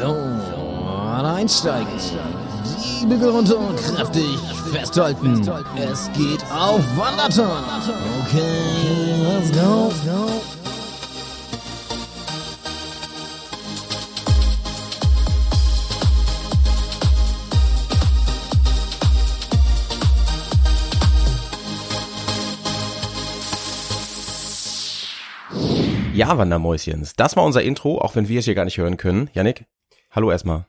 [0.00, 0.16] So,
[1.22, 1.86] einsteigen.
[3.02, 4.38] Die Bügel runter und kräftig
[4.72, 5.46] festhalten.
[5.76, 7.62] Es geht auf Wanderton.
[8.24, 9.92] Okay, let's go.
[26.14, 27.14] Ja, Wandermäuschens.
[27.16, 29.28] Das war unser Intro, auch wenn wir es hier gar nicht hören können.
[29.34, 29.66] Yannick,
[30.10, 30.66] hallo erstmal.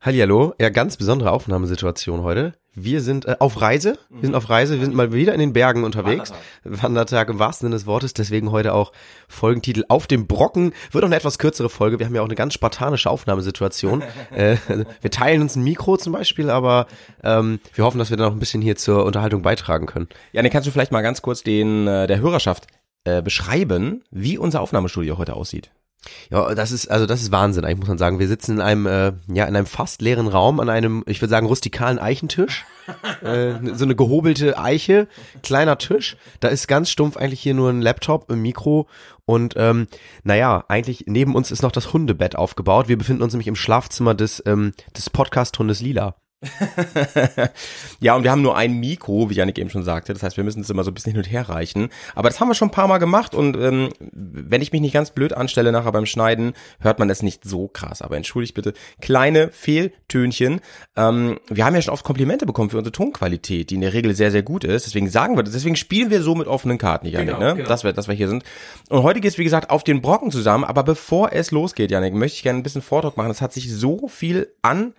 [0.00, 2.54] Hallihallo, ja, ganz besondere Aufnahmesituation heute.
[2.74, 5.52] Wir sind äh, auf Reise, wir sind auf Reise, wir sind mal wieder in den
[5.52, 6.30] Bergen unterwegs.
[6.64, 6.82] Wandertag.
[6.82, 8.92] Wandertag im wahrsten Sinne des Wortes, deswegen heute auch
[9.28, 10.72] Folgentitel Auf dem Brocken.
[10.90, 14.02] Wird auch eine etwas kürzere Folge, wir haben ja auch eine ganz spartanische Aufnahmesituation.
[14.30, 14.56] äh,
[15.02, 16.86] wir teilen uns ein Mikro zum Beispiel, aber
[17.22, 20.08] ähm, wir hoffen, dass wir dann noch ein bisschen hier zur Unterhaltung beitragen können.
[20.32, 22.68] Yannick, kannst du vielleicht mal ganz kurz den äh, der Hörerschaft
[23.04, 25.70] äh, beschreiben, wie unser Aufnahmestudio heute aussieht?
[26.30, 28.18] Ja, das ist also das ist Wahnsinn, eigentlich muss man sagen.
[28.18, 31.30] Wir sitzen in einem äh, ja in einem fast leeren Raum an einem, ich würde
[31.30, 32.64] sagen rustikalen Eichentisch,
[33.22, 35.08] äh, so eine gehobelte Eiche,
[35.42, 36.16] kleiner Tisch.
[36.40, 38.88] Da ist ganz stumpf eigentlich hier nur ein Laptop, ein Mikro
[39.26, 39.88] und ähm,
[40.24, 42.88] naja, eigentlich neben uns ist noch das Hundebett aufgebaut.
[42.88, 46.16] Wir befinden uns nämlich im Schlafzimmer des ähm, des Podcast-Hundes Lila.
[48.00, 50.14] ja, und wir haben nur ein Mikro, wie Janik eben schon sagte.
[50.14, 51.90] Das heißt, wir müssen es immer so ein bisschen hin und her reichen.
[52.14, 54.94] Aber das haben wir schon ein paar Mal gemacht und ähm, wenn ich mich nicht
[54.94, 58.00] ganz blöd anstelle nachher beim Schneiden, hört man das nicht so krass.
[58.00, 60.60] Aber entschuldigt bitte, kleine Fehltönchen.
[60.96, 64.14] Ähm, wir haben ja schon oft Komplimente bekommen für unsere Tonqualität, die in der Regel
[64.14, 64.86] sehr, sehr gut ist.
[64.86, 65.52] Deswegen sagen wir das.
[65.52, 67.56] Deswegen spielen wir so mit offenen Karten, Janik, genau, ne?
[67.56, 67.68] Genau.
[67.68, 68.44] Dass, wir, dass wir hier sind.
[68.88, 70.64] Und heute geht es, wie gesagt, auf den Brocken zusammen.
[70.64, 73.30] Aber bevor es losgeht, Janik, möchte ich gerne ein bisschen Vortrag machen.
[73.30, 74.94] Es hat sich so viel ange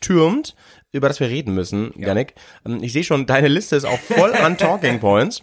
[0.00, 0.54] türmt,
[0.92, 2.08] über das wir reden müssen, ja.
[2.08, 2.34] Janik.
[2.64, 5.42] Ähm, ich sehe schon, deine Liste ist auch voll an Talking Points.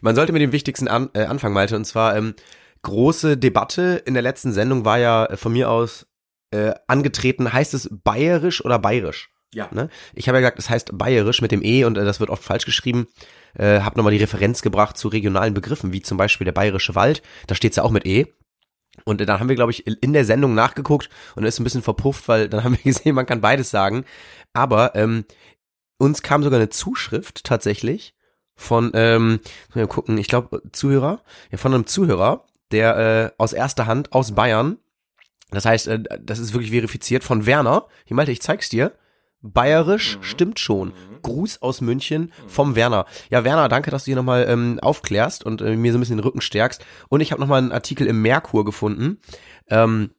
[0.00, 2.34] Man sollte mit dem Wichtigsten an, äh, anfangen, Malte, und zwar ähm,
[2.82, 6.06] große Debatte in der letzten Sendung war ja äh, von mir aus
[6.50, 9.30] äh, angetreten, heißt es bayerisch oder bayerisch?
[9.54, 9.68] Ja.
[9.70, 9.88] Ne?
[10.14, 12.42] Ich habe ja gesagt, es heißt bayerisch mit dem E und äh, das wird oft
[12.42, 13.06] falsch geschrieben.
[13.54, 17.22] Äh, hab nochmal die Referenz gebracht zu regionalen Begriffen, wie zum Beispiel der bayerische Wald.
[17.46, 18.26] Da steht's ja auch mit E.
[19.04, 22.28] Und dann haben wir, glaube ich, in der Sendung nachgeguckt und ist ein bisschen verpufft,
[22.28, 24.04] weil dann haben wir gesehen, man kann beides sagen.
[24.52, 25.24] Aber ähm,
[25.98, 28.14] uns kam sogar eine Zuschrift tatsächlich
[28.54, 29.40] von, ähm,
[29.74, 34.32] mal gucken, ich glaube, Zuhörer, ja, von einem Zuhörer, der äh, aus erster Hand aus
[34.32, 34.78] Bayern,
[35.52, 37.86] das heißt, äh, das ist wirklich verifiziert von Werner.
[38.04, 38.92] Hier Malte, ich zeig's dir.
[39.42, 40.22] Bayerisch mhm.
[40.22, 40.88] stimmt schon.
[40.88, 41.22] Mhm.
[41.22, 42.76] Gruß aus München vom mhm.
[42.76, 43.06] Werner.
[43.30, 46.16] Ja, Werner, danke, dass du hier nochmal ähm, aufklärst und äh, mir so ein bisschen
[46.16, 46.84] den Rücken stärkst.
[47.08, 49.20] Und ich habe nochmal einen Artikel im Merkur gefunden.
[49.68, 50.10] Ähm,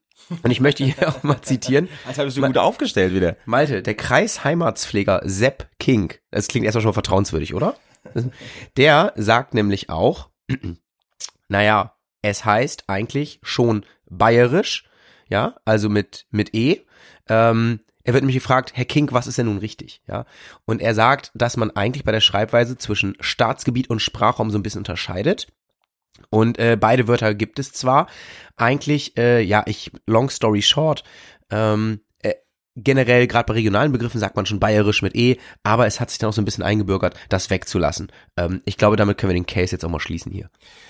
[0.41, 1.89] und ich möchte hier auch mal zitieren.
[2.05, 3.37] Als bist du gut aufgestellt wieder.
[3.45, 7.75] Malte, der Kreisheimatspfleger Sepp King, das klingt erstmal schon vertrauenswürdig, oder?
[8.77, 10.29] Der sagt nämlich auch,
[11.47, 14.87] naja, es heißt eigentlich schon bayerisch,
[15.29, 16.81] ja, also mit, mit E.
[17.29, 20.01] Ähm, er wird nämlich gefragt, Herr King, was ist denn nun richtig?
[20.07, 20.25] Ja,
[20.65, 24.63] und er sagt, dass man eigentlich bei der Schreibweise zwischen Staatsgebiet und Sprachraum so ein
[24.63, 25.47] bisschen unterscheidet.
[26.29, 28.07] Und äh, beide Wörter gibt es zwar.
[28.55, 31.03] Eigentlich, äh, ja, ich, long story short,
[31.49, 32.12] ähm, äh,
[32.75, 36.19] generell, gerade bei regionalen Begriffen sagt man schon bayerisch mit E, aber es hat sich
[36.19, 38.11] dann auch so ein bisschen eingebürgert, das wegzulassen.
[38.37, 40.49] Ähm, ich glaube, damit können wir den Case jetzt auch mal schließen hier.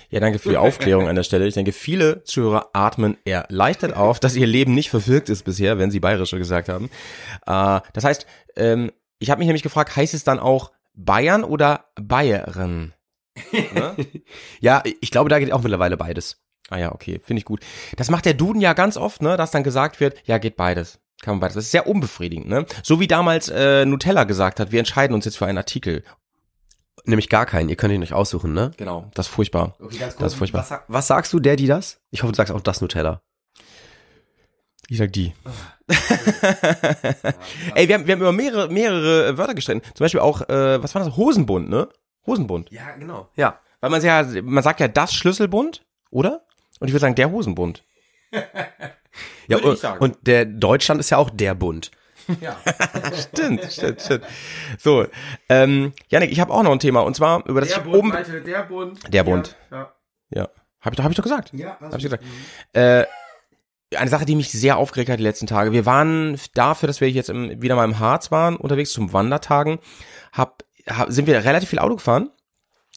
[0.10, 1.48] Ja, danke für die Aufklärung an der Stelle.
[1.48, 5.92] Ich denke, viele Zuhörer atmen erleichtert auf, dass ihr Leben nicht verwirkt ist bisher, wenn
[5.92, 6.90] sie bayerische gesagt haben.
[7.46, 11.86] Äh, das heißt, ähm, ich habe mich nämlich gefragt, heißt es dann auch Bayern oder
[11.96, 12.94] Bayern?
[13.52, 13.96] Ne?
[14.60, 16.42] ja, ich glaube, da geht auch mittlerweile beides.
[16.70, 17.62] Ah ja, okay, finde ich gut.
[17.98, 21.00] Das macht der Duden ja ganz oft, ne, dass dann gesagt wird, ja, geht beides.
[21.24, 21.56] Kann man beides.
[21.56, 22.66] Das ist sehr unbefriedigend, ne?
[22.84, 26.04] So wie damals äh, Nutella gesagt hat, wir entscheiden uns jetzt für einen Artikel.
[27.06, 28.72] Nämlich gar keinen, ihr könnt ihn nicht aussuchen, ne?
[28.76, 29.74] Genau, das ist furchtbar.
[29.80, 30.66] Okay, ganz kurz, das ist furchtbar.
[30.70, 32.02] Was, was, sagst du, der, die das?
[32.12, 33.22] Ich hoffe, du sagst auch das Nutella.
[34.90, 35.34] Ich sag die.
[37.76, 39.82] Ey, wir haben, wir haben über mehrere, mehrere Wörter gestritten.
[39.94, 41.16] Zum Beispiel auch, äh, was war das?
[41.16, 41.88] Hosenbund, ne?
[42.28, 42.70] Hosenbund.
[42.70, 43.30] Ja, genau.
[43.38, 43.62] Ja.
[43.80, 46.44] Weil man ja, man sagt ja das Schlüsselbund, oder?
[46.82, 47.86] Und ich würde sagen, der Hosenbund.
[49.48, 51.92] Ja, und, und der Deutschland ist ja auch der Bund.
[52.42, 52.58] Ja.
[53.14, 54.24] stimmt, stimmt, stimmt.
[54.78, 55.06] So,
[55.50, 57.96] ähm, Janik, ich habe auch noch ein Thema und zwar über das der ich Bund,
[57.98, 59.14] oben Malte, der Bund.
[59.14, 59.56] Der Bund.
[59.72, 59.94] Ja.
[60.30, 60.50] Ja.
[60.80, 61.52] Habe ich doch hab ich doch gesagt.
[61.54, 62.24] Ja, hab ich gesagt.
[62.74, 63.06] Äh,
[63.96, 65.72] eine Sache, die mich sehr aufgeregt hat die letzten Tage.
[65.72, 69.80] Wir waren dafür, dass wir jetzt im, wieder mal im Harz waren, unterwegs zum Wandertagen,
[70.32, 72.32] hab, hab, sind wir relativ viel Auto gefahren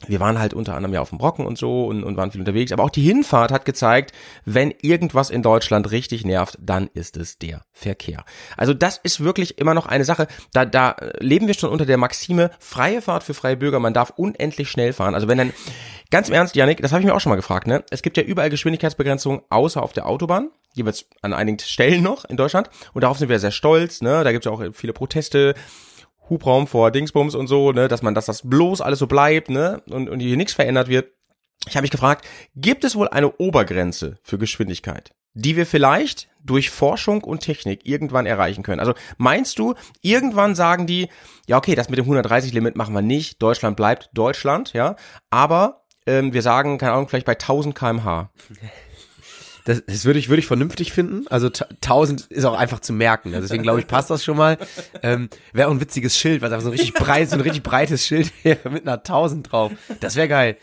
[0.06, 2.40] wir waren halt unter anderem ja auf dem Brocken und so und, und waren viel
[2.40, 4.12] unterwegs, aber auch die Hinfahrt hat gezeigt,
[4.44, 8.24] wenn irgendwas in Deutschland richtig nervt, dann ist es der Verkehr.
[8.58, 11.96] Also das ist wirklich immer noch eine Sache, da, da leben wir schon unter der
[11.96, 15.14] Maxime, freie Fahrt für freie Bürger, man darf unendlich schnell fahren.
[15.14, 15.52] Also wenn dann,
[16.10, 17.82] ganz im Ernst, Janik, das habe ich mir auch schon mal gefragt, ne?
[17.90, 22.36] Es gibt ja überall Geschwindigkeitsbegrenzungen, außer auf der Autobahn, jeweils an einigen Stellen noch in
[22.36, 24.24] Deutschland und darauf sind wir sehr stolz, ne?
[24.24, 25.54] Da gibt es ja auch viele Proteste,
[26.28, 29.82] Hubraum vor Dingsbums und so, ne, dass man, dass das bloß alles so bleibt, ne,
[29.90, 31.12] und, und hier nichts verändert wird.
[31.68, 36.70] Ich habe mich gefragt, gibt es wohl eine Obergrenze für Geschwindigkeit, die wir vielleicht durch
[36.70, 38.80] Forschung und Technik irgendwann erreichen können?
[38.80, 41.08] Also meinst du, irgendwann sagen die,
[41.48, 44.94] ja okay, das mit dem 130-Limit machen wir nicht, Deutschland bleibt Deutschland, ja,
[45.30, 48.30] aber ähm, wir sagen, keine Ahnung, vielleicht bei 1000 kmh.
[49.66, 51.26] Das, das würde ich, würde ich vernünftig finden.
[51.26, 53.34] Also 1000 ist auch einfach zu merken.
[53.34, 54.58] Also deswegen glaube ich, passt das schon mal.
[55.02, 57.64] Ähm, wäre auch ein witziges Schild, es einfach so ein richtig breites, so ein richtig
[57.64, 59.72] breites Schild wäre mit einer 1000 drauf.
[59.98, 60.56] Das wäre geil.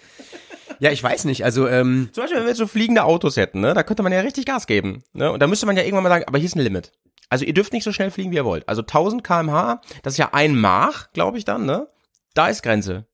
[0.79, 1.43] Ja, ich weiß nicht.
[1.43, 4.21] Also ähm, Zum Beispiel, wenn wir so fliegende Autos hätten, ne, da könnte man ja
[4.21, 5.03] richtig Gas geben.
[5.11, 5.29] Ne?
[5.31, 6.93] Und da müsste man ja irgendwann mal sagen, aber hier ist ein Limit.
[7.29, 8.69] Also ihr dürft nicht so schnell fliegen, wie ihr wollt.
[8.69, 11.87] Also 1000 kmh, das ist ja ein Mach, glaube ich dann, ne?
[12.35, 13.05] Da ist Grenze.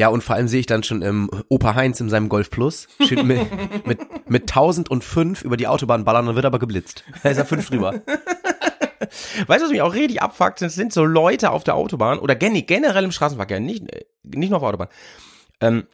[0.00, 2.88] Ja, und vor allem sehe ich dann schon ähm, Opa Heinz in seinem Golf Plus
[3.06, 7.04] schön mit, mit, mit 1005 über die Autobahn ballern und wird aber geblitzt.
[7.22, 7.92] Da ist er fünf drüber.
[9.46, 10.62] Weißt du, was mich auch richtig abfuckt?
[10.62, 13.84] Das sind so Leute auf der Autobahn oder gen generell im Straßenverkehr, nicht,
[14.22, 14.88] nicht nur auf der Autobahn.
[15.60, 15.86] Ähm,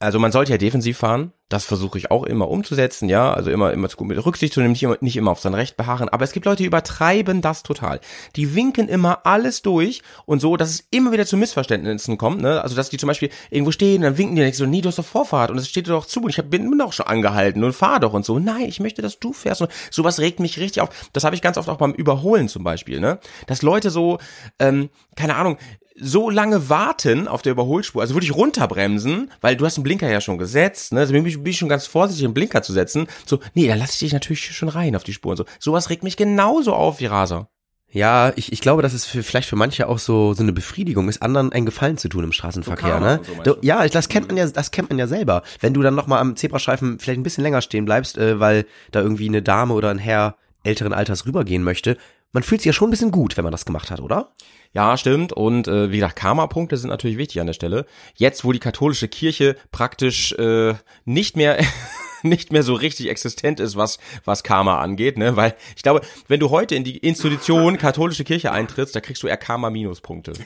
[0.00, 3.72] also man sollte ja defensiv fahren, das versuche ich auch immer umzusetzen, ja, also immer
[3.72, 6.24] immer zu mit Rücksicht zu nehmen, nicht immer, nicht immer auf sein Recht beharren, aber
[6.24, 8.00] es gibt Leute, die übertreiben das total.
[8.34, 12.62] Die winken immer alles durch und so, dass es immer wieder zu Missverständnissen kommt, ne?
[12.62, 14.98] Also dass die zum Beispiel irgendwo stehen, dann winken die und so, nee, du hast
[14.98, 17.62] doch Vorfahrt und es steht dir doch zu und ich hab, bin, doch schon angehalten
[17.62, 18.38] und fahr doch und so.
[18.38, 20.88] Nein, ich möchte, dass du fährst und sowas regt mich richtig auf.
[21.12, 23.18] Das habe ich ganz oft auch beim Überholen zum Beispiel, ne?
[23.48, 24.18] Dass Leute so,
[24.58, 25.58] ähm, keine Ahnung,
[26.00, 30.20] so lange warten auf der Überholspur, also wirklich runterbremsen, weil du hast den Blinker ja
[30.20, 31.00] schon gesetzt, ne?
[31.00, 33.06] Deswegen bin ich, ich schon ganz vorsichtig, den Blinker zu setzen.
[33.26, 35.44] So, nee, da lasse ich dich natürlich schon rein auf die Spur und so.
[35.58, 37.48] Sowas regt mich genauso auf wie Raser.
[37.92, 41.08] Ja, ich, ich glaube, dass es für, vielleicht für manche auch so, so eine Befriedigung
[41.08, 43.20] ist, anderen einen Gefallen zu tun im Straßenverkehr, So ne?
[43.24, 43.66] So, Du, du?
[43.66, 45.42] ja, das kennt man ja, das kennt man ja selber.
[45.60, 49.00] Wenn du dann nochmal am Zebrastreifen vielleicht ein bisschen länger stehen bleibst, äh, weil da
[49.00, 51.96] irgendwie eine Dame oder ein Herr älteren Alters rübergehen möchte,
[52.32, 54.32] man fühlt sich ja schon ein bisschen gut, wenn man das gemacht hat, oder?
[54.72, 55.32] Ja, stimmt.
[55.32, 57.86] Und äh, wie gesagt, Karma-Punkte sind natürlich wichtig an der Stelle.
[58.14, 60.74] Jetzt, wo die katholische Kirche praktisch äh,
[61.04, 61.58] nicht mehr
[62.22, 65.36] nicht mehr so richtig existent ist, was was Karma angeht, ne?
[65.36, 69.26] Weil ich glaube, wenn du heute in die Institution katholische Kirche eintrittst, da kriegst du
[69.26, 70.32] eher Karma-Minuspunkte.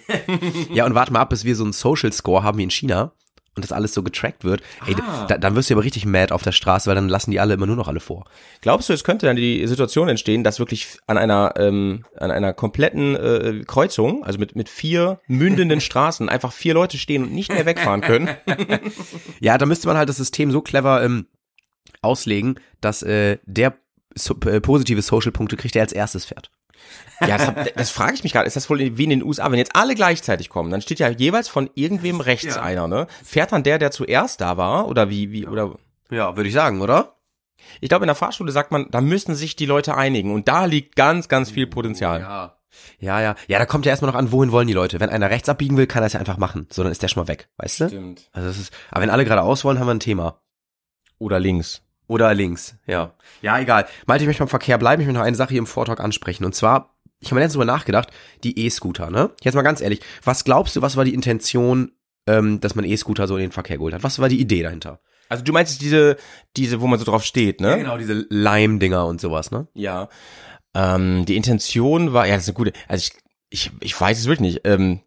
[0.73, 3.13] Ja, und warte mal ab, bis wir so einen Social Score haben wie in China
[3.57, 4.63] und das alles so getrackt wird.
[4.87, 5.27] Ey, Ah.
[5.29, 7.55] da, dann wirst du aber richtig mad auf der Straße, weil dann lassen die alle
[7.55, 8.25] immer nur noch alle vor.
[8.61, 12.53] Glaubst du, es könnte dann die Situation entstehen, dass wirklich an einer ähm, an einer
[12.53, 17.53] kompletten äh, Kreuzung, also mit mit vier mündenden Straßen, einfach vier Leute stehen und nicht
[17.53, 18.29] mehr wegfahren können?
[19.41, 21.27] Ja, da müsste man halt das System so clever ähm,
[22.03, 23.75] auslegen, dass äh, der
[24.15, 26.51] so, äh, positive Social-Punkte kriegt, der als erstes fährt.
[27.21, 28.47] Ja, das, hab- das frage ich mich gerade.
[28.47, 29.51] Ist das wohl wie in den USA?
[29.51, 33.07] Wenn jetzt alle gleichzeitig kommen, dann steht ja jeweils von irgendwem rechts einer, ne?
[33.23, 34.89] Fährt dann der, der zuerst da war?
[34.89, 35.77] Oder wie, wie, oder?
[36.11, 37.17] Ja, würde ich sagen, oder?
[37.81, 40.33] Ich glaube, in der Fahrschule sagt man, da müssen sich die Leute einigen.
[40.35, 42.21] Und da liegt ganz, ganz viel Potenzial.
[42.21, 42.59] Ja.
[42.99, 43.37] Ja, ja.
[43.47, 44.99] Ja, da kommt ja erstmal noch an, wohin wollen die Leute.
[44.99, 46.67] Wenn einer rechts abbiegen will, kann er es ja einfach machen.
[46.71, 47.89] So, dann ist der schon mal weg, weißt du?
[47.89, 48.29] Stimmt.
[48.33, 50.41] Also das ist, aber wenn alle geradeaus wollen, haben wir ein Thema.
[51.19, 51.83] Oder links.
[52.07, 53.15] Oder links, ja.
[53.41, 53.87] Ja, egal.
[54.07, 55.01] Malte, ich möchte beim Verkehr bleiben.
[55.01, 56.45] Ich möchte noch eine Sache hier im Vortrag ansprechen.
[56.45, 58.11] Und zwar, ich habe mir letztens drüber nachgedacht,
[58.43, 59.31] die E-Scooter, ne?
[59.43, 61.93] Jetzt mal ganz ehrlich, was glaubst du, was war die Intention,
[62.27, 64.03] ähm, dass man E-Scooter so in den Verkehr geholt hat?
[64.03, 65.01] Was war die Idee dahinter?
[65.31, 66.17] Also du meinst jetzt diese,
[66.57, 67.79] diese, wo man so drauf steht, ne?
[67.79, 69.67] genau, diese Leim-Dinger und sowas, ne?
[69.73, 70.09] Ja.
[70.75, 73.13] Ähm, die Intention war, ja, das ist eine gute, also ich,
[73.49, 74.61] ich, ich weiß es wirklich nicht.
[74.65, 75.01] Ähm,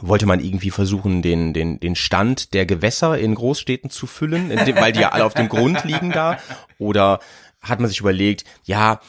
[0.00, 4.76] wollte man irgendwie versuchen, den, den, den Stand der Gewässer in Großstädten zu füllen, dem,
[4.76, 6.38] weil die ja alle auf dem Grund liegen da?
[6.78, 7.20] Oder
[7.60, 9.00] hat man sich überlegt, ja,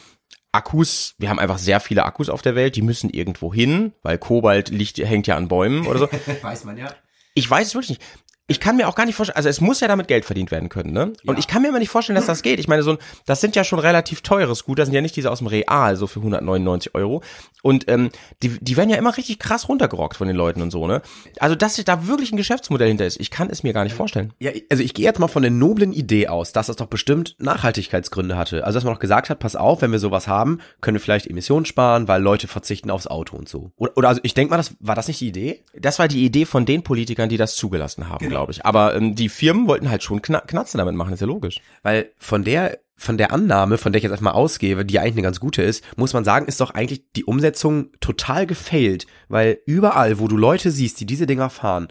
[0.52, 4.18] Akkus, wir haben einfach sehr viele Akkus auf der Welt, die müssen irgendwo hin, weil
[4.18, 6.10] Kobalt liegt, hängt ja an Bäumen oder so.
[6.42, 6.94] Weiß man ja.
[7.34, 8.02] Ich weiß es wirklich nicht.
[8.48, 10.70] Ich kann mir auch gar nicht vorstellen, also es muss ja damit Geld verdient werden
[10.70, 11.14] können, ne?
[11.26, 12.60] Und ich kann mir immer nicht vorstellen, dass das geht.
[12.60, 15.32] Ich meine, so ein, das sind ja schon relativ teure Scooter, sind ja nicht diese
[15.32, 17.22] aus dem Real, so für 199 Euro.
[17.62, 18.10] Und ähm,
[18.42, 21.02] die, die werden ja immer richtig krass runtergerockt von den Leuten und so, ne?
[21.40, 24.34] Also, dass da wirklich ein Geschäftsmodell hinter ist, ich kann es mir gar nicht vorstellen.
[24.40, 27.36] Ja, also ich gehe jetzt mal von der noblen Idee aus, dass das doch bestimmt
[27.40, 28.64] Nachhaltigkeitsgründe hatte.
[28.64, 31.28] Also dass man doch gesagt hat, pass auf, wenn wir sowas haben, können wir vielleicht
[31.28, 33.72] Emissionen sparen, weil Leute verzichten aufs Auto und so.
[33.76, 35.64] Oder, oder also ich denke mal, das war das nicht die Idee?
[35.78, 38.66] Das war die Idee von den Politikern, die das zugelassen haben, glaube ich.
[38.66, 41.60] Aber ähm, die Firmen wollten halt schon Kna Knatze damit machen, ist ja logisch.
[41.84, 45.22] Weil von der von der Annahme, von der ich jetzt erstmal ausgehe, die eigentlich eine
[45.22, 50.18] ganz gute ist, muss man sagen, ist doch eigentlich die Umsetzung total gefailt, weil überall,
[50.18, 51.90] wo du Leute siehst, die diese Dinger fahren,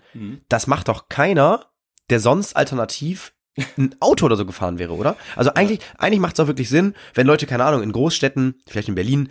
[0.49, 1.67] das macht doch keiner
[2.11, 3.33] der sonst alternativ
[3.77, 5.17] ein Auto oder so gefahren wäre, oder?
[5.35, 8.89] Also eigentlich, eigentlich macht es auch wirklich Sinn, wenn Leute, keine Ahnung, in Großstädten, vielleicht
[8.89, 9.29] in Berlin,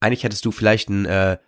[0.00, 1.38] eigentlich hättest du vielleicht einen, äh,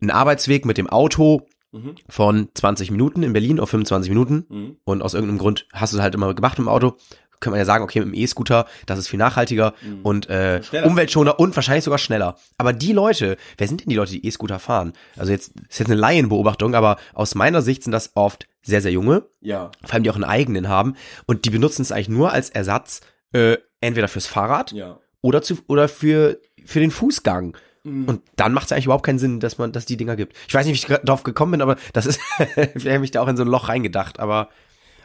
[0.00, 1.46] einen Arbeitsweg mit dem Auto
[1.76, 1.94] Mhm.
[2.08, 4.76] von 20 Minuten in Berlin auf 25 Minuten Mhm.
[4.84, 6.96] und aus irgendeinem Grund hast du es halt immer gemacht dem Auto.
[7.38, 10.86] Kann man ja sagen, okay, mit dem E-Scooter, das ist viel nachhaltiger und äh, Schneller.
[10.86, 12.36] Umweltschoner und wahrscheinlich sogar schneller.
[12.56, 14.94] Aber die Leute, wer sind denn die Leute, die E-Scooter fahren?
[15.18, 18.90] Also jetzt ist jetzt eine Laienbeobachtung, aber aus meiner Sicht sind das oft sehr, sehr
[18.90, 19.70] junge, Ja.
[19.84, 20.94] vor allem die auch einen eigenen haben
[21.26, 23.02] und die benutzen es eigentlich nur als Ersatz,
[23.34, 24.98] äh, entweder fürs Fahrrad Ja.
[25.20, 27.54] oder zu oder für für den Fußgang.
[27.86, 28.08] Mhm.
[28.08, 30.36] Und dann macht es eigentlich überhaupt keinen Sinn, dass man, dass die Dinger gibt.
[30.48, 33.22] Ich weiß nicht, wie ich drauf gekommen bin, aber das ist, vielleicht habe ich da
[33.22, 34.48] auch in so ein Loch reingedacht, aber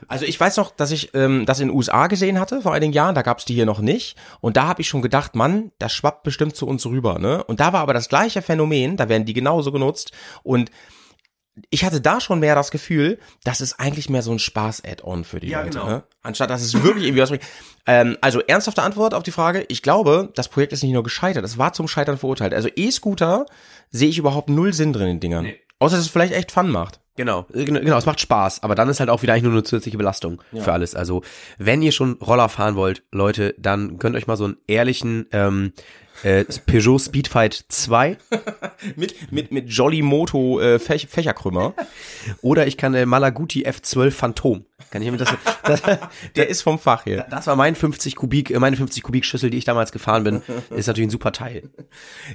[0.08, 2.94] Also ich weiß noch, dass ich ähm, das in den USA gesehen hatte vor einigen
[2.94, 4.18] Jahren, da gab's die hier noch nicht.
[4.40, 7.20] Und da habe ich schon gedacht, Mann, das schwappt bestimmt zu uns rüber.
[7.20, 7.44] Ne?
[7.44, 10.12] Und da war aber das gleiche Phänomen, da werden die genauso genutzt.
[10.44, 10.72] Und
[11.70, 15.39] ich hatte da schon mehr das Gefühl, das ist eigentlich mehr so ein Spaß-Add-on für
[15.39, 15.72] die Ja, Leute.
[15.79, 15.86] genau.
[15.89, 16.03] Ne?
[16.24, 17.43] Anstatt dass es wirklich irgendwie was bringt.
[17.86, 21.43] Ähm, also ernsthafte Antwort auf die Frage, ich glaube, das Projekt ist nicht nur gescheitert,
[21.43, 22.53] es war zum Scheitern verurteilt.
[22.53, 23.46] Also E-Scooter
[23.89, 25.48] sehe ich überhaupt null Sinn drin in den Dingern.
[25.79, 27.00] Außer dass es vielleicht echt Fun macht.
[27.17, 29.63] Genau, äh, genau, es macht Spaß, aber dann ist halt auch wieder eigentlich nur eine
[29.63, 30.96] zusätzliche Belastung für alles.
[30.96, 31.24] Also,
[31.58, 35.74] wenn ihr schon Roller fahren wollt, Leute, dann gönnt euch mal so einen ehrlichen ähm,
[36.24, 38.18] äh, Peugeot Speedfight 2
[38.96, 41.74] Mit, mit, mit Jolly Moto äh, Fäch Fächerkrümmer.
[42.42, 44.66] oder ich kann äh, Malaguti F12 Phantom.
[44.90, 45.30] Kann ich mir das,
[45.63, 45.82] das
[46.36, 47.25] Der ist vom Fach hier.
[47.30, 50.42] das war mein 50 Kubik, äh, meine 50 Kubik Schüssel, die ich damals gefahren bin,
[50.72, 51.70] ist natürlich ein super Teil.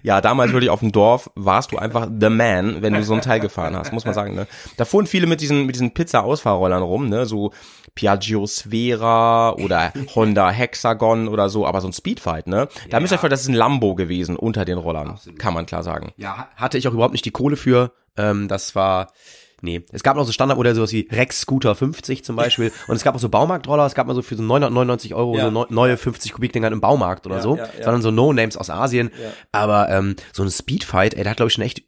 [0.02, 3.21] Ja, damals wirklich auf dem Dorf warst du einfach the man, wenn du so ein
[3.21, 4.47] Teil gefahren hast, muss man sagen, ne?
[4.76, 7.26] Da fuhren viele mit diesen, mit diesen Pizza-Ausfahrrollern rum, ne?
[7.26, 7.52] So
[7.95, 12.69] Piaggio Sfera oder Honda Hexagon oder so, aber so ein Speedfight, ne?
[12.90, 15.18] Da müsst ihr euch vorstellen, das ist ein Lambo gewesen unter den Rollern.
[15.38, 16.12] Kann man klar sagen.
[16.16, 17.92] Ja, ha- hatte ich auch überhaupt nicht die Kohle für.
[18.16, 19.12] Ähm, das war,
[19.61, 19.85] nee.
[19.92, 22.73] Es gab noch so Standardmodelle, sowas wie Rex Scooter 50 zum Beispiel.
[22.88, 23.85] Und es gab auch so Baumarktroller.
[23.87, 25.45] Es gab mal so für so 999 Euro Ja.
[25.45, 27.56] so neu, neue 50 Kubik-Dinger im Baumarkt oder so.
[27.56, 27.85] ja, ja.
[27.85, 29.11] Sondern so No-Names aus Asien.
[29.52, 31.83] Aber ähm, so ein Speedfight, ey, der hat glaube ich schon echt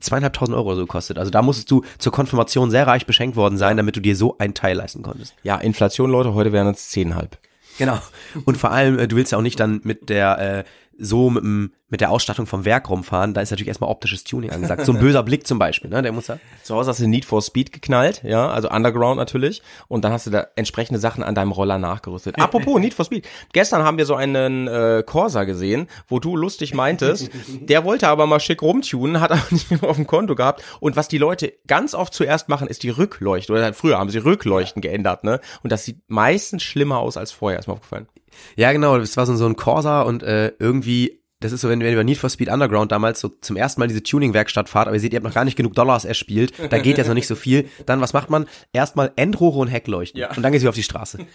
[0.00, 1.18] zweieinhalbtausend Euro oder so gekostet.
[1.18, 4.36] Also da musstest du zur Konfirmation sehr reich beschenkt worden sein, damit du dir so
[4.38, 5.34] ein Teil leisten konntest.
[5.42, 7.38] Ja, Inflation, Leute, heute wären es zehnhalb.
[7.78, 7.98] Genau.
[8.44, 10.64] Und vor allem, äh, du willst ja auch nicht dann mit der äh,
[10.98, 14.50] so mit, dem, mit der Ausstattung vom Werk rumfahren, da ist natürlich erstmal optisches Tuning
[14.50, 14.84] angesagt.
[14.84, 16.02] So ein böser Blick zum Beispiel, ne?
[16.02, 16.40] Der muss da.
[16.64, 19.62] Zu Hause hast du Need for Speed geknallt, ja, also Underground natürlich.
[19.86, 22.36] Und dann hast du da entsprechende Sachen an deinem Roller nachgerüstet.
[22.40, 23.28] Apropos Need for Speed.
[23.52, 28.26] Gestern haben wir so einen äh, Corsa gesehen, wo du lustig meintest, der wollte aber
[28.26, 30.64] mal schick rumtunen, hat aber nicht mehr auf dem Konto gehabt.
[30.80, 33.52] Und was die Leute ganz oft zuerst machen, ist die Rückleuchte.
[33.52, 35.38] Oder früher haben sie Rückleuchten geändert, ne?
[35.62, 38.08] Und das sieht meistens schlimmer aus als vorher, ist mir aufgefallen.
[38.56, 41.80] Ja, genau, das war so, so ein Corsa und äh, irgendwie, das ist so, wenn,
[41.80, 44.86] wenn ihr über Need for Speed Underground damals so zum ersten Mal diese Tuning-Werkstatt fahrt,
[44.86, 47.14] aber ihr seht, ihr habt noch gar nicht genug Dollars erspielt, da geht jetzt noch
[47.14, 47.68] nicht so viel.
[47.84, 48.46] Dann, was macht man?
[48.72, 50.18] Erstmal Endrohre und Heckleuchten.
[50.18, 50.34] Ja.
[50.34, 51.18] Und dann geht's wieder auf die Straße.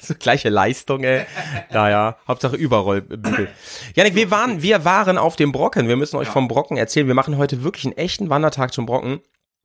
[0.00, 1.24] So gleiche Leistung, ey.
[1.72, 3.48] Naja, Hauptsache Überrollbügel.
[3.94, 5.88] Janik, wir waren, wir waren auf dem Brocken.
[5.88, 7.06] Wir müssen euch vom Brocken erzählen.
[7.06, 9.20] Wir machen heute wirklich einen echten Wandertag zum Brocken.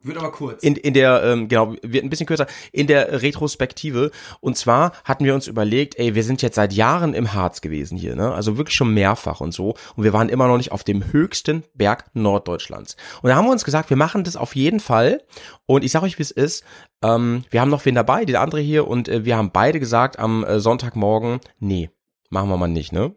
[0.06, 0.62] Wird aber kurz.
[0.62, 4.12] In, in der, ähm, genau, wird ein bisschen kürzer, in der Retrospektive.
[4.40, 7.98] Und zwar hatten wir uns überlegt, ey, wir sind jetzt seit Jahren im Harz gewesen
[7.98, 8.32] hier, ne?
[8.32, 9.76] Also wirklich schon mehrfach und so.
[9.96, 12.98] Und wir waren immer noch nicht auf dem höchsten Berg Norddeutschlands.
[13.24, 15.24] Und da haben wir uns gesagt, wir machen das auf jeden Fall.
[15.66, 16.64] Und ich sag euch, wie es ist.
[17.02, 20.20] Ähm, wir haben noch wen dabei, der andere hier, und äh, wir haben beide gesagt
[20.20, 21.90] am äh, Sonntagmorgen, nee,
[22.30, 23.16] machen wir mal nicht, ne?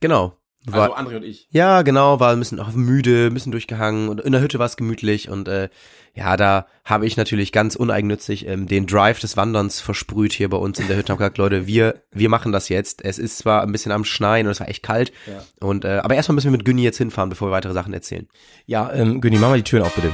[0.00, 0.36] Genau.
[0.66, 1.46] War, André und ich.
[1.50, 4.64] ja, genau, war ein bisschen auch müde, ein bisschen durchgehangen und in der Hütte war
[4.66, 5.68] es gemütlich und äh,
[6.14, 10.56] ja, da habe ich natürlich ganz uneigennützig ähm, den Drive des Wanderns versprüht hier bei
[10.56, 11.12] uns in der Hütte.
[11.12, 13.04] Hab gesagt, Leute, wir wir machen das jetzt.
[13.04, 15.42] Es ist zwar ein bisschen am Schneien und es war echt kalt Ja.
[15.66, 18.26] und äh, aber erstmal müssen wir mit Günni jetzt hinfahren, bevor wir weitere Sachen erzählen.
[18.64, 20.10] Ja, ähm, Günni, mach mal die Türen auf, bitte.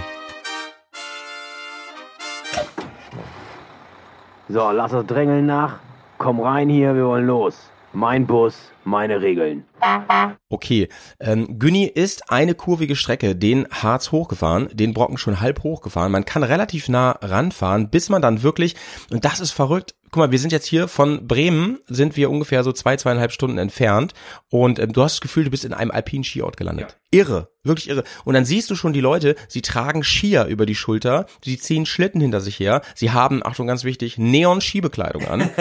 [4.49, 5.78] So, lass das Drängeln nach.
[6.19, 7.71] Komm rein hier, wir wollen los.
[7.92, 9.64] Mein Bus, meine Regeln.
[10.49, 16.12] Okay, ähm, Günni ist eine kurvige Strecke den Harz hochgefahren, den Brocken schon halb hochgefahren.
[16.12, 18.76] Man kann relativ nah ranfahren, bis man dann wirklich,
[19.11, 22.64] und das ist verrückt, guck mal, wir sind jetzt hier von Bremen, sind wir ungefähr
[22.64, 24.12] so zwei, zweieinhalb Stunden entfernt
[24.48, 26.98] und ähm, du hast das Gefühl, du bist in einem alpinen Skiort gelandet.
[27.12, 28.04] Irre, wirklich irre.
[28.24, 31.86] Und dann siehst du schon die Leute, sie tragen Skier über die Schulter, sie ziehen
[31.86, 35.50] Schlitten hinter sich her, sie haben, Achtung, ganz wichtig, Neon-Skibekleidung an.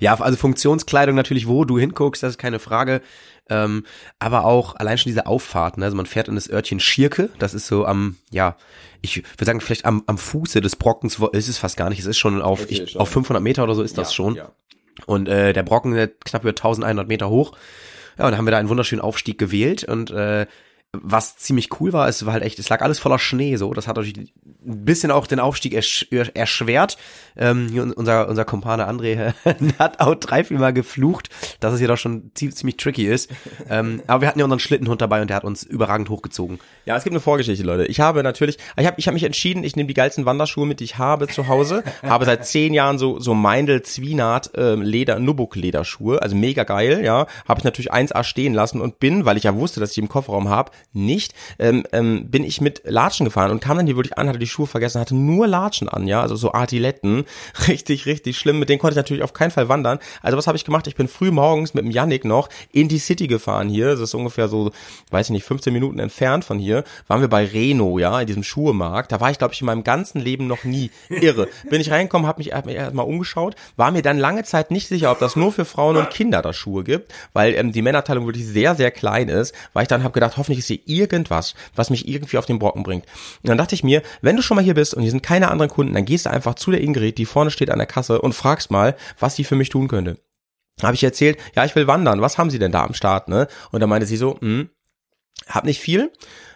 [0.00, 3.00] Ja, also Funktionskleidung natürlich, wo du hinguckst, das ist keine Frage.
[3.50, 3.84] Ähm,
[4.18, 7.66] aber auch allein schon diese Auffahrten, also man fährt in das Örtchen Schirke, das ist
[7.66, 8.56] so am, ja,
[9.02, 11.98] ich würde sagen, vielleicht am, am Fuße des Brockens, wo- ist es fast gar nicht,
[12.00, 13.00] es ist schon auf, Okay, ich, schon.
[13.02, 14.36] auf 500 Meter oder so ist das schon.
[15.06, 17.52] Und äh, der Brocken der knapp über 1100 Meter hoch.
[18.18, 20.46] Ja, und da haben wir da einen wunderschönen Aufstieg gewählt und äh,
[21.02, 23.72] was ziemlich cool war, es war halt echt, es lag alles voller Schnee so.
[23.72, 24.32] Das hat natürlich
[24.66, 26.96] ein bisschen auch den Aufstieg ersch erschwert.
[27.36, 29.34] Ähm, hier unser, unser Kumpane André
[29.78, 31.28] hat auch drei, vier Mal geflucht,
[31.60, 33.30] dass es hier doch schon ziemlich, tricky ist.
[33.68, 36.58] Ähm, aber wir hatten ja unseren Schlittenhund dabei und der hat uns überragend hochgezogen.
[36.86, 37.86] Ja, es gibt eine Vorgeschichte, Leute.
[37.86, 40.80] Ich habe natürlich, ich habe ich hab mich entschieden, ich nehme die geilsten Wanderschuhe mit,
[40.80, 41.82] die ich habe zu Hause.
[42.02, 47.04] habe seit zehn Jahren so so Meindl Zwienaht ähm, Leder Nubuck Lederschuhe, also mega geil,
[47.04, 47.26] ja.
[47.46, 50.08] Habe ich natürlich 1A stehen lassen und bin, weil ich ja wusste, dass ich im
[50.08, 54.18] Kofferraum habe, nicht, ähm, ähm, bin ich mit Latschen gefahren und kam dann hier wirklich
[54.18, 57.24] an, hatte die Schuhe vergessen, hatte nur Latschen an, ja, also so Artiletten.
[57.68, 58.58] Richtig, richtig schlimm.
[58.58, 59.98] Mit denen konnte ich natürlich auf keinen Fall wandern.
[60.22, 60.86] Also was habe ich gemacht?
[60.86, 63.86] Ich bin früh morgens mit dem Yannick noch in die City gefahren hier.
[63.86, 64.70] Das ist ungefähr so,
[65.10, 66.84] weiß ich nicht, 15 Minuten entfernt von hier.
[67.08, 69.12] Waren wir bei Reno, ja, in diesem Schuhemarkt.
[69.12, 71.48] Da war ich, glaube ich, in meinem ganzen Leben noch nie irre.
[71.70, 74.88] Bin ich reingekommen, habe mich, hab mich erstmal umgeschaut, war mir dann lange Zeit nicht
[74.88, 78.26] sicher, ob das nur für Frauen und Kinder da Schuhe gibt, weil ähm, die Männerteilung
[78.26, 81.90] wirklich sehr, sehr klein ist, weil ich dann habe gedacht, hoffentlich ist hier irgendwas, was
[81.90, 83.04] mich irgendwie auf den Brocken bringt.
[83.42, 85.50] Und dann dachte ich mir, wenn du schon mal hier bist und hier sind keine
[85.50, 88.20] anderen Kunden, dann gehst du einfach zu der Ingrid, die vorne steht an der Kasse
[88.20, 90.18] und fragst mal, was sie für mich tun könnte.
[90.82, 93.46] Habe ich erzählt, ja, ich will wandern, was haben sie denn da am Start, ne?
[93.70, 94.70] Und dann meinte sie so, hm,
[95.48, 96.10] hab nicht viel,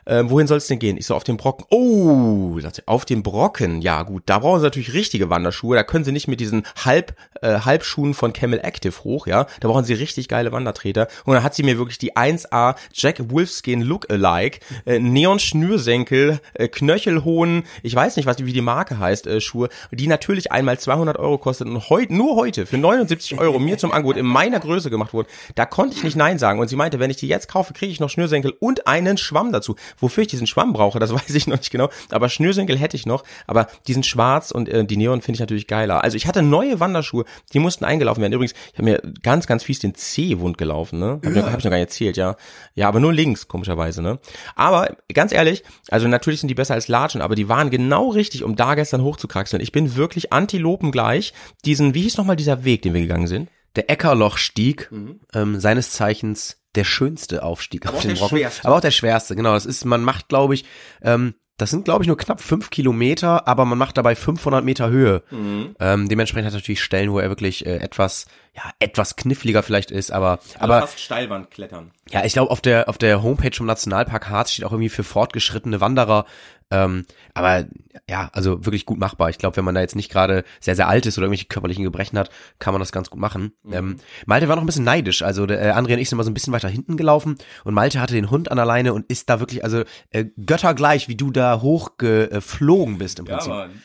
[0.09, 0.97] äh, wohin soll es denn gehen?
[0.97, 1.67] Ich so, auf den Brocken.
[1.71, 3.83] Oh, sagt sie, auf den Brocken.
[3.83, 5.77] Ja, gut, da brauchen sie natürlich richtige Wanderschuhe.
[5.77, 9.47] Da können sie nicht mit diesen Halb, äh, Halbschuhen von Camel Active hoch, ja.
[9.61, 11.09] Da brauchen sie richtig geile Wandertreter.
[11.25, 17.65] Und dann hat sie mir wirklich die 1A Jack Wolfskin Look-alike, äh, Neon-Schnürsenkel, äh, Knöchelhohen,
[17.83, 21.39] ich weiß nicht, was wie die Marke heißt, äh, Schuhe, die natürlich einmal 200 Euro
[21.39, 25.13] kosten und heute, nur heute, für 79 Euro mir zum Angebot in meiner Größe gemacht
[25.13, 25.29] wurden.
[25.55, 26.61] Da konnte ich nicht Nein sagen.
[26.61, 29.53] Und sie meinte, wenn ich die jetzt kaufe, kriege ich noch Schnürsenkel und einen Schwamm
[29.53, 29.77] dazu.
[30.01, 31.89] Wofür ich diesen Schwamm brauche, das weiß ich noch nicht genau.
[32.11, 33.25] Aber Schnürsenkel hätte ich noch.
[33.47, 36.03] Aber diesen Schwarz und äh, die Neon finde ich natürlich geiler.
[36.05, 38.33] Also ich hatte neue Wanderschuhe, die mussten eingelaufen werden.
[38.33, 41.21] Übrigens, ich habe mir ganz, ganz fies den C wund gelaufen, ne?
[41.25, 41.51] Hab, ja.
[41.51, 42.37] hab ich noch gar nicht erzählt, ja.
[42.75, 44.19] Ja, aber nur links, komischerweise, ne?
[44.55, 48.45] Aber ganz ehrlich, also natürlich sind die besser als Latschen, aber die waren genau richtig,
[48.45, 49.63] um da gestern hochzukraxeln.
[49.63, 51.33] Ich bin wirklich Antilopen gleich.
[51.65, 53.51] Diesen, wie hieß nochmal dieser Weg, den wir gegangen sind?
[53.77, 55.21] Der Eckerlochstieg, mhm.
[55.35, 58.39] ähm, seines Zeichens der schönste Aufstieg aber auf den Brocken.
[58.39, 58.67] Schwerste.
[58.67, 59.55] Aber auch der schwerste, genau.
[59.55, 60.65] Das ist, man macht, glaube ich,
[61.03, 64.91] ähm, das sind, glaube ich, nur knapp fünf Kilometer, aber man macht dabei 500 Meter
[64.91, 65.25] Höhe.
[65.31, 65.75] Mhm.
[65.81, 68.27] Ähm, dementsprechend hat er natürlich Stellen, wo er wirklich äh, etwas,
[68.59, 71.93] ja, etwas kniffliger vielleicht ist, aber, Also aber fast Steilwand klettern.
[72.11, 75.05] ja, ich glaube, auf der, auf der Homepage vom Nationalpark Harz steht auch irgendwie für
[75.05, 76.25] fortgeschrittene Wanderer.
[76.71, 77.67] Ähm, aber
[78.11, 79.31] ja, also wirklich gut machbar.
[79.31, 81.85] Ich glaube, wenn man da jetzt nicht gerade sehr, sehr alt ist oder irgendwelche körperlichen
[81.85, 83.53] Gebrechen hat, kann man das ganz gut machen.
[83.71, 85.23] Ähm, Malte war noch ein bisschen neidisch.
[85.23, 87.75] Also der, äh, André und ich sind mal so ein bisschen weiter hinten gelaufen und
[87.75, 91.17] Malte hatte den Hund an der Leine und ist da wirklich, also äh, göttergleich, wie
[91.17, 93.53] du da hochgeflogen bist im Prinzip.
[93.53, 93.83] Mann.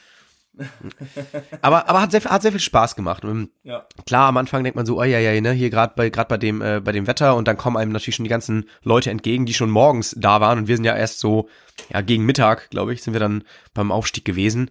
[1.62, 3.24] aber aber hat sehr, viel- hat sehr viel Spaß gemacht.
[3.64, 3.88] Ja.
[4.06, 6.38] Klar, am Anfang denkt man so, oh ja, ja, ne, hier gerade bei gerade bei
[6.38, 9.46] dem äh, bei dem Wetter und dann kommen einem natürlich schon die ganzen Leute entgegen,
[9.46, 11.50] die schon morgens da waren und wir sind ja erst so
[11.92, 14.70] ja gegen Mittag, glaube ich, sind wir dann beim Aufstieg gewesen.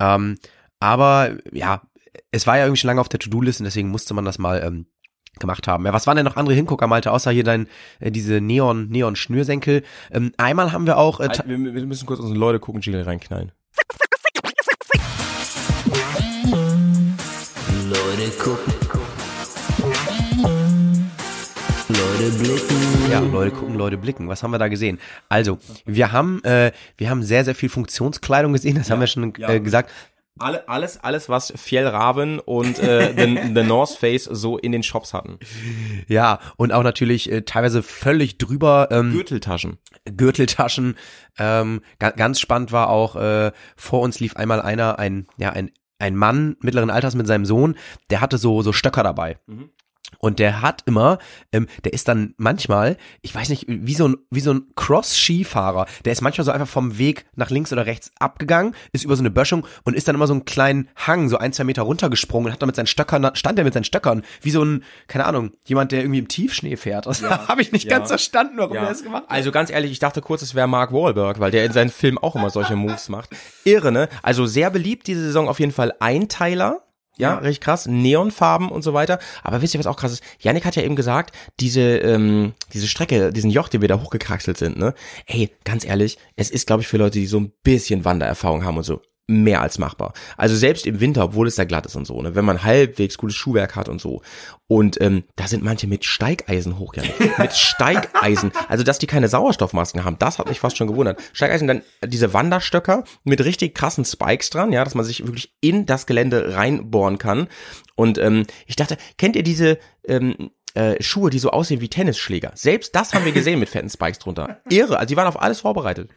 [0.00, 0.38] Ähm,
[0.80, 1.82] aber ja,
[2.30, 4.62] es war ja irgendwie schon lange auf der To-Do-Liste und deswegen musste man das mal
[4.62, 4.86] ähm,
[5.38, 5.86] gemacht haben.
[5.86, 7.68] Ja, was waren denn noch andere Hingucker, Malte, außer hier dein
[8.00, 9.82] äh, diese Neon Neon Schnürsenkel?
[10.10, 13.02] Ähm, einmal haben wir auch äh, Halt, wir, wir müssen kurz unsere Leute gucken, Jingle
[13.02, 13.52] reinknallen.
[18.22, 18.72] Leute gucken.
[21.88, 23.10] Leute blicken.
[23.10, 24.28] Ja, Leute gucken, Leute blicken.
[24.28, 25.00] Was haben wir da gesehen?
[25.28, 29.32] Also, wir haben, äh, wir haben sehr, sehr viel Funktionskleidung gesehen, das haben wir schon
[29.38, 29.50] ja.
[29.50, 29.90] äh, gesagt.
[30.38, 35.12] Alle, alles, alles, was Fjellraven und äh, the, the North Face so in den Shops
[35.12, 35.40] hatten.
[36.06, 39.78] Ja, und auch natürlich äh, teilweise völlig drüber ähm, Gürteltaschen.
[40.04, 40.94] Gürteltaschen.
[41.38, 45.72] Ähm, ga ganz spannend war auch, äh, vor uns lief einmal einer, ein, ja, ein,
[46.02, 47.76] ein Mann mittleren Alters mit seinem Sohn,
[48.10, 49.38] der hatte so, so Stöcker dabei.
[50.18, 51.18] Und der hat immer,
[51.52, 55.86] ähm, der ist dann manchmal, ich weiß nicht, wie so ein, wie so ein Cross-Skifahrer,
[56.04, 59.22] der ist manchmal so einfach vom Weg nach links oder rechts abgegangen, ist über so
[59.22, 62.46] eine Böschung und ist dann immer so einen kleinen Hang, so ein, zwei Meter runtergesprungen
[62.46, 65.24] und hat dann mit seinen Stöckern, stand er mit seinen Stöckern, wie so ein, keine
[65.26, 67.06] Ahnung, jemand, der irgendwie im Tiefschnee fährt.
[67.06, 67.98] Das habe ich nicht ja.
[67.98, 68.88] ganz verstanden, warum er Ja.
[68.88, 69.30] das gemacht hat.
[69.30, 72.18] Also ganz ehrlich, ich dachte kurz, es wäre Mark Wahlberg, weil der in seinen Filmen
[72.18, 73.30] auch immer solche Moves macht.
[73.64, 74.08] Irre, ne?
[74.22, 76.82] Also sehr beliebt diese Saison auf jeden Fall Einteiler.
[77.22, 77.86] Ja, richtig krass.
[77.86, 79.18] Neonfarben und so weiter.
[79.42, 80.22] Aber wisst ihr, was auch krass ist?
[80.40, 84.58] Yannick hat ja eben gesagt, diese, ähm, diese Strecke, diesen Joch, den wir da hochgekraxelt
[84.58, 84.94] sind, ne?
[85.26, 88.76] Ey, ganz ehrlich, es ist, glaube ich, für Leute, die so ein bisschen Wandererfahrung haben
[88.76, 90.12] und so, mehr als machbar.
[90.36, 93.16] Also selbst im Winter, obwohl es da glatt ist und so, ne, wenn man halbwegs
[93.18, 94.22] gutes Schuhwerk hat und so.
[94.66, 97.14] Und ähm, da sind manche mit Steigeisen hochgegangen.
[97.38, 98.52] mit Steigeisen.
[98.68, 101.20] Also, dass die keine Sauerstoffmasken haben, das hat mich fast schon gewundert.
[101.32, 105.86] Steigeisen, dann diese Wanderstöcker mit richtig krassen Spikes dran, ja, dass man sich wirklich in
[105.86, 107.48] das Gelände reinbohren kann.
[107.94, 112.52] Und ähm, ich dachte, kennt ihr diese, ähm, äh, Schuhe, die so aussehen wie Tennisschläger.
[112.54, 114.60] Selbst das haben wir gesehen mit fetten Spikes drunter.
[114.68, 116.10] Irre, also die waren auf alles vorbereitet.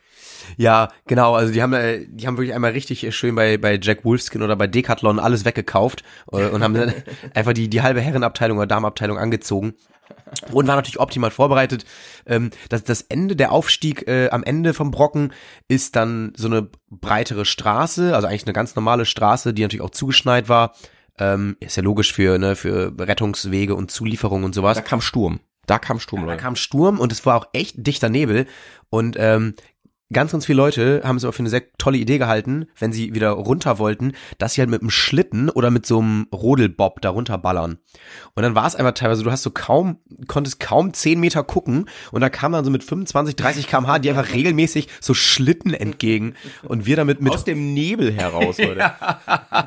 [0.57, 1.35] Ja, genau.
[1.35, 4.55] Also die haben, äh, die haben wirklich einmal richtig schön bei bei Jack Wolfskin oder
[4.55, 6.93] bei Decathlon alles weggekauft äh, und haben dann
[7.33, 9.75] einfach die die halbe Herrenabteilung oder Damenabteilung angezogen
[10.51, 11.85] und war natürlich optimal vorbereitet.
[12.25, 15.33] Ähm, das, das Ende, der Aufstieg äh, am Ende vom Brocken
[15.67, 19.91] ist dann so eine breitere Straße, also eigentlich eine ganz normale Straße, die natürlich auch
[19.91, 20.73] zugeschneit war.
[21.17, 24.75] Ähm, ist ja logisch für ne für Rettungswege und Zulieferung und sowas.
[24.75, 25.39] Da kam Sturm.
[25.65, 26.41] Da kam Sturm, Da Leute.
[26.41, 28.45] kam Sturm und es war auch echt dichter Nebel
[28.89, 29.55] und ähm,
[30.13, 33.15] ganz, ganz viele Leute haben es aber für eine sehr tolle Idee gehalten, wenn sie
[33.15, 37.09] wieder runter wollten, dass sie halt mit einem Schlitten oder mit so einem Rodelbob da
[37.09, 37.79] runterballern.
[38.35, 41.89] Und dann war es einfach teilweise, du hast so kaum, konntest kaum 10 Meter gucken
[42.11, 46.35] und da kam dann so mit 25, 30 kmh die einfach regelmäßig so Schlitten entgegen
[46.63, 48.93] und wir damit mit Aus dem Nebel heraus, Leute.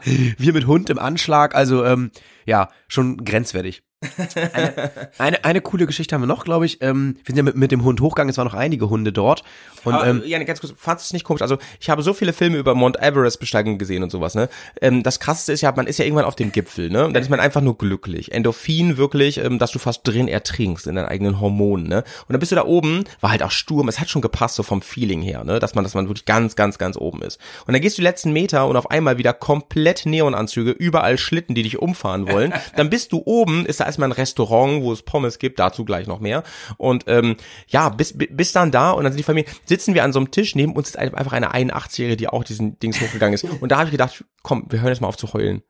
[0.38, 2.10] wir mit Hund im Anschlag, also ähm,
[2.46, 3.82] ja, schon grenzwertig.
[4.00, 6.80] Eine, eine, eine coole Geschichte haben wir noch, glaube ich.
[6.82, 9.42] Ähm, wir sind ja mit, mit dem Hund hochgegangen, es waren noch einige Hunde dort.
[9.84, 11.42] Und Aber, ähm, ja, ganz kurz, fandest du es nicht komisch?
[11.42, 14.48] Also, ich habe so viele Filme über Mount Everest Besteigung gesehen und sowas, ne?
[14.80, 17.06] Ähm, das krasseste ist ja, man ist ja irgendwann auf dem Gipfel, ne?
[17.06, 18.30] Und dann ist man einfach nur glücklich.
[18.30, 22.04] Endorphin wirklich, ähm, dass du fast drin ertrinkst in deinen eigenen Hormonen, ne?
[22.28, 24.62] Und dann bist du da oben, war halt auch Sturm, es hat schon gepasst, so
[24.62, 25.58] vom Feeling her, ne?
[25.58, 27.40] Dass man, dass man wirklich ganz, ganz, ganz oben ist.
[27.66, 31.56] Und dann gehst du die letzten Meter und auf einmal wieder komplett Neonanzüge, überall Schlitten,
[31.56, 32.52] die dich umfahren wollen.
[32.76, 36.06] Dann bist du oben, ist da erstmal ein Restaurant, wo es Pommes gibt, dazu gleich
[36.06, 36.44] noch mehr.
[36.76, 40.12] Und ähm, ja, bis, bis dann da und dann sind die Familie, sitzen wir an
[40.12, 43.44] so einem Tisch, neben uns ist einfach eine 81-Jährige, die auch diesen Dings hochgegangen ist.
[43.60, 45.62] Und da habe ich gedacht, komm, wir hören jetzt mal auf zu heulen.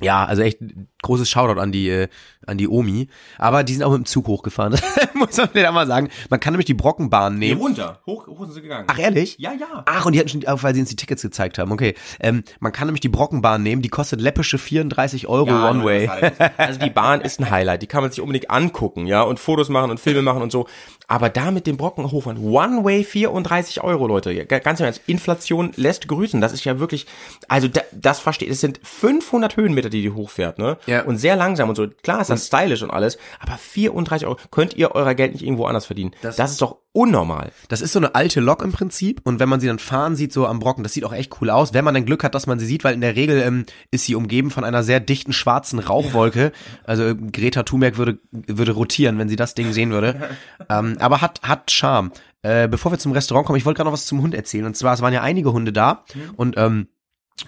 [0.00, 0.58] Ja, also echt
[1.02, 2.08] großes Shoutout an die, äh,
[2.46, 3.08] an die Omi.
[3.38, 4.78] Aber die sind auch mit dem Zug hochgefahren.
[5.14, 6.08] Muss man wieder mal sagen.
[6.30, 7.60] Man kann nämlich die Brockenbahn nehmen.
[7.60, 8.00] runter.
[8.06, 8.86] Hoch, hoch sind sie gegangen.
[8.90, 9.36] Ach, ehrlich?
[9.38, 9.82] Ja, ja.
[9.86, 11.72] Ach, und die hatten schon, weil sie uns die Tickets gezeigt haben.
[11.72, 11.94] Okay.
[12.20, 16.06] Ähm, man kann nämlich die Brockenbahn nehmen, die kostet läppische 34 Euro Ja, One Way.
[16.08, 19.38] heißt, Also die Bahn ist ein Highlight, die kann man sich unbedingt angucken, ja, und
[19.38, 20.66] Fotos machen und Filme machen und so.
[21.06, 24.46] Aber da mit dem Brocken hochfahren, One Way 34 Euro, Leute.
[24.46, 26.40] Ganz im Ernst, Inflation lässt grüßen.
[26.40, 27.06] Das ist ja wirklich,
[27.48, 30.76] also da, das versteht, es sind 500 Höhenmeter, die die hochfährt, ne?
[30.86, 31.02] Ja.
[31.04, 31.88] Und sehr langsam und so.
[32.02, 35.64] Klar ist das stylisch und alles, aber 34 Euro, könnt ihr euer Geld nicht irgendwo
[35.64, 36.12] anders verdienen.
[36.22, 37.50] Das, ist doch unnormal.
[37.68, 40.32] Das ist so eine alte Lok im Prinzip und wenn man sie dann fahren sieht,
[40.32, 42.46] so am Brocken, das sieht auch echt cool aus, wenn man dann Glück hat, dass
[42.46, 45.32] man sie sieht, weil in der Regel ähm, ist sie umgeben von einer sehr dichten
[45.32, 46.52] schwarzen Rauchwolke.
[46.84, 50.28] Also äh, Greta Thunberg würde, würde rotieren, wenn sie das Ding sehen würde.
[50.68, 52.12] ähm, aber hat, hat Charme.
[52.42, 54.66] Äh, bevor wir zum Restaurant kommen, ich wollte gerade noch was zum Hund erzählen.
[54.66, 56.04] Und zwar, es waren ja einige Hunde da
[56.36, 56.88] und ähm,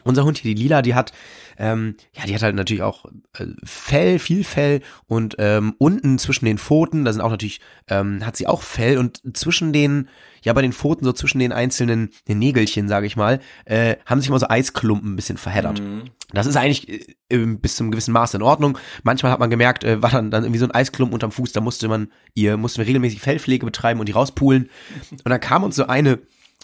[0.04, 1.12] unser Hund hier, die Lila, die hat,
[1.58, 3.06] ähm, ja, die hat halt natürlich auch
[3.38, 8.24] äh, Fell, viel Fell und ähm, unten zwischen den Pfoten, da sind auch natürlich, ähm,
[8.26, 10.08] hat sie auch Fell und zwischen den,
[10.42, 14.20] ja, bei den Pfoten, so zwischen den einzelnen den Nägelchen, sage ich mal, äh, haben
[14.20, 15.80] sich immer so Eisklumpen ein bisschen verheddert.
[16.32, 18.78] Das ist eigentlich äh, bis zum gewissen Maß in Ordnung.
[19.04, 21.60] Manchmal hat man gemerkt, äh, war dann, dann irgendwie so ein Eisklumpen unterm Fuß, da
[21.60, 24.68] musste man ihr, mussten wir regelmäßig Fellpflege betreiben und die rauspulen.
[25.10, 26.18] Und dann kam uns so eine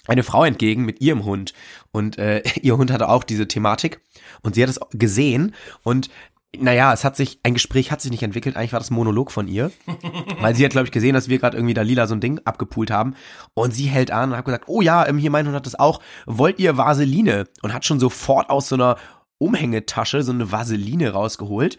[0.06, 1.52] eine Frau entgegen mit ihrem Hund.
[1.90, 4.00] Und äh, ihr Hund hatte auch diese Thematik.
[4.42, 5.54] Und sie hat es gesehen.
[5.82, 6.10] Und
[6.58, 9.32] naja, es hat sich, ein Gespräch hat sich nicht entwickelt, eigentlich war das ein Monolog
[9.32, 9.72] von ihr,
[10.40, 12.40] weil sie hat, glaube ich, gesehen, dass wir gerade irgendwie da lila so ein Ding
[12.44, 13.14] abgepult haben.
[13.54, 15.78] Und sie hält an und hat gesagt, oh ja, ähm, hier mein Hund hat das
[15.78, 17.46] auch, wollt ihr Vaseline?
[17.62, 18.96] Und hat schon sofort aus so einer
[19.38, 21.78] Umhängetasche so eine Vaseline rausgeholt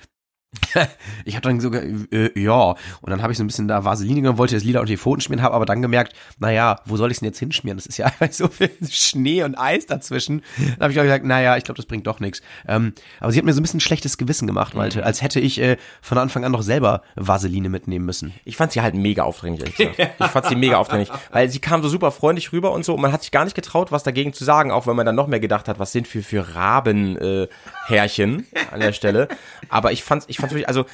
[1.25, 4.21] ich habe dann sogar, äh, ja, und dann habe ich so ein bisschen da Vaseline
[4.21, 7.11] genommen, wollte das Lila unter die Pfoten schmieren, habe aber dann gemerkt, naja, wo soll
[7.11, 7.77] ich denn jetzt hinschmieren?
[7.77, 10.43] Das ist ja einfach so viel Schnee und Eis dazwischen.
[10.57, 12.41] Dann habe ich auch gesagt, naja, ich glaube, das bringt doch nichts.
[12.67, 15.59] Ähm, aber sie hat mir so ein bisschen schlechtes Gewissen gemacht, Malte, als hätte ich
[15.59, 18.33] äh, von Anfang an noch selber Vaseline mitnehmen müssen.
[18.45, 19.73] Ich fand sie halt mega aufdringlich.
[20.23, 23.01] Ich fand sie mega aufdringlich, weil sie kam so super freundlich rüber und so und
[23.01, 25.27] man hat sich gar nicht getraut, was dagegen zu sagen, auch wenn man dann noch
[25.27, 27.47] mehr gedacht hat, was sind für für Raben äh,
[27.85, 29.27] Härchen an der Stelle.
[29.69, 30.86] Aber ich fand's, ich wirklich, also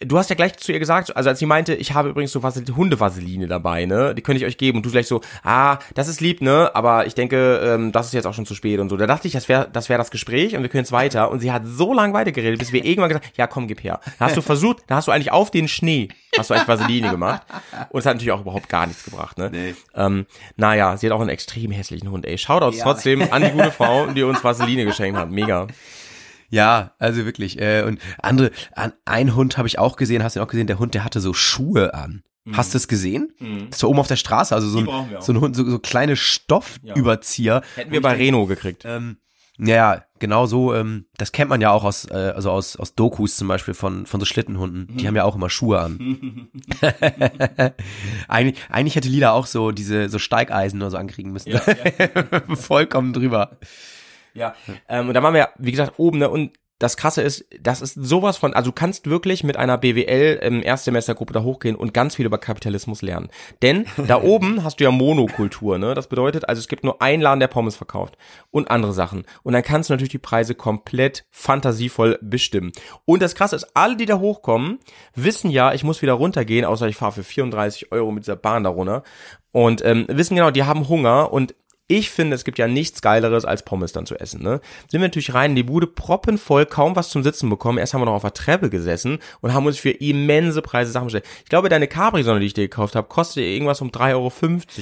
[0.00, 2.42] Du hast ja gleich zu ihr gesagt, also als sie meinte, ich habe übrigens so
[2.42, 4.14] Vaseline, Hundevaseline dabei, ne?
[4.14, 4.78] Die könnte ich euch geben.
[4.78, 6.70] Und du gleich so, ah, das ist lieb, ne?
[6.74, 8.96] Aber ich denke, ähm, das ist jetzt auch schon zu spät und so.
[8.96, 11.30] Da dachte ich, das wäre das, wär das Gespräch und wir können jetzt weiter.
[11.30, 14.00] Und sie hat so lange weitergeredet, bis wir irgendwann gesagt ja komm, gib her.
[14.18, 17.10] Da hast du versucht, da hast du eigentlich auf den Schnee, hast du eigentlich Vaseline
[17.10, 17.42] gemacht.
[17.88, 19.50] Und es hat natürlich auch überhaupt gar nichts gebracht, ne?
[19.50, 19.74] Nee.
[19.94, 22.36] Ähm, naja, sie hat auch einen extrem hässlichen Hund, ey.
[22.36, 25.30] Shoutouts trotzdem an die gute Frau, die uns Vaseline geschenkt hat.
[25.30, 25.68] Mega.
[26.50, 27.60] Ja, also wirklich.
[27.60, 30.78] Äh, und andere, an, ein Hund habe ich auch gesehen, hast du auch gesehen, der
[30.78, 32.22] Hund, der hatte so Schuhe an.
[32.52, 33.32] Hast du es gesehen?
[33.70, 34.88] Das war oben auf der Straße, also so Mhm.
[34.88, 37.60] ein, so ein Hund, so, so kleine Stoffüberzieher.
[37.74, 38.84] Hätten wir bei Reno gekriegt.
[38.86, 39.16] Ähm,
[39.58, 43.36] ja, genau so, ähm, das kennt man ja auch aus, äh, also aus, aus Dokus
[43.36, 44.86] zum Beispiel von, von so Schlittenhunden.
[44.92, 44.96] Mhm.
[44.98, 46.50] Die haben ja auch immer Schuhe an.
[48.28, 51.52] eigentlich, eigentlich hätte Lila auch so diese, so Steigeisen oder so ankriegen müssen.
[52.54, 53.58] Vollkommen drüber.
[54.36, 54.54] Ja.
[54.88, 56.30] Ähm, und da waren wir, wie gesagt, oben, ne?
[56.30, 60.38] Und das Krasse ist, das ist sowas von, also du kannst wirklich mit einer BWL
[60.42, 63.30] im Erstsemestergruppe da hochgehen und ganz viel über Kapitalismus lernen.
[63.62, 65.94] Denn da oben hast du ja Monokultur, ne?
[65.94, 68.18] Das bedeutet, also es gibt nur einen Laden, der Pommes verkauft
[68.50, 69.24] und andere Sachen.
[69.42, 72.72] Und dann kannst du natürlich die Preise komplett fantasievoll bestimmen.
[73.06, 74.78] Und das Krasse ist, alle, die da hochkommen,
[75.14, 78.64] wissen ja, ich muss wieder runtergehen, außer ich fahre für 34 Euro mit dieser Bahn
[78.64, 79.02] da runter.
[79.50, 81.54] Und ähm, wissen genau, die haben Hunger und
[81.88, 84.42] ich finde, es gibt ja nichts Geileres, als Pommes dann zu essen.
[84.42, 84.60] Ne?
[84.88, 87.78] Sind wir natürlich rein in die Bude, proppenvoll, kaum was zum Sitzen bekommen.
[87.78, 91.06] Erst haben wir noch auf der Treppe gesessen und haben uns für immense Preise Sachen
[91.06, 91.26] bestellt.
[91.44, 94.32] Ich glaube, deine Capri-Sonne, die ich dir gekauft habe, kostet irgendwas um 3,50 Euro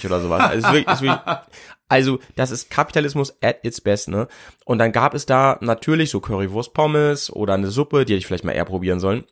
[0.07, 0.41] oder sowas.
[0.41, 1.21] Also, ist wirklich, ist wirklich,
[1.89, 4.09] also das ist Kapitalismus at its best.
[4.09, 4.27] Ne?
[4.65, 8.45] Und dann gab es da natürlich so Currywurst-Pommes oder eine Suppe, die hätte ich vielleicht
[8.45, 9.25] mal eher probieren sollen.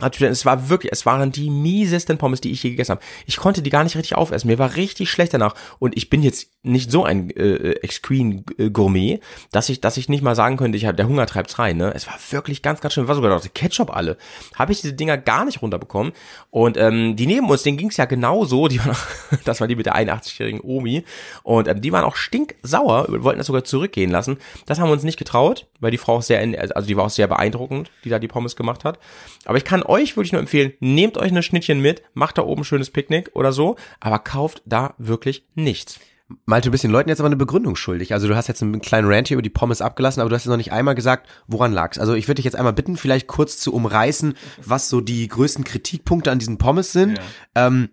[0.00, 3.00] Es war wirklich, es waren die miesesten Pommes, die ich je gegessen habe.
[3.26, 4.46] Ich konnte die gar nicht richtig aufessen.
[4.46, 5.54] Mir war richtig schlecht danach.
[5.78, 10.36] Und ich bin jetzt nicht so ein äh, Ex-Queen-Gourmet, dass ich, dass ich nicht mal
[10.36, 11.76] sagen könnte, ich habe der Hunger treibt's rein.
[11.76, 11.92] Ne?
[11.94, 13.08] Es war wirklich ganz, ganz schön.
[13.08, 14.16] War sogar noch Ketchup alle.
[14.54, 16.12] Habe ich diese Dinger gar nicht runterbekommen.
[16.50, 18.68] Und ähm, die neben uns, denen ging's ja genauso.
[18.68, 18.96] Die waren
[19.44, 21.04] das war die mit der 81-jährigen Omi.
[21.42, 23.06] Und ähm, die waren auch stinksauer.
[23.08, 24.38] Wollten das sogar zurückgehen lassen.
[24.66, 26.40] Das haben wir uns nicht getraut, weil die Frau auch sehr,
[26.74, 28.98] also die war auch sehr beeindruckend, die da die Pommes gemacht hat.
[29.44, 32.42] Aber ich kann euch würde ich nur empfehlen, nehmt euch eine Schnittchen mit, macht da
[32.42, 35.98] oben ein schönes Picknick oder so, aber kauft da wirklich nichts.
[36.44, 38.12] Malte, du bist den Leuten jetzt aber eine Begründung schuldig.
[38.12, 40.44] Also du hast jetzt einen kleinen Rant hier über die Pommes abgelassen, aber du hast
[40.44, 41.98] jetzt noch nicht einmal gesagt, woran lag's.
[41.98, 45.64] Also ich würde dich jetzt einmal bitten, vielleicht kurz zu umreißen, was so die größten
[45.64, 47.18] Kritikpunkte an diesen Pommes sind.
[47.56, 47.66] Ja.
[47.66, 47.88] Ähm,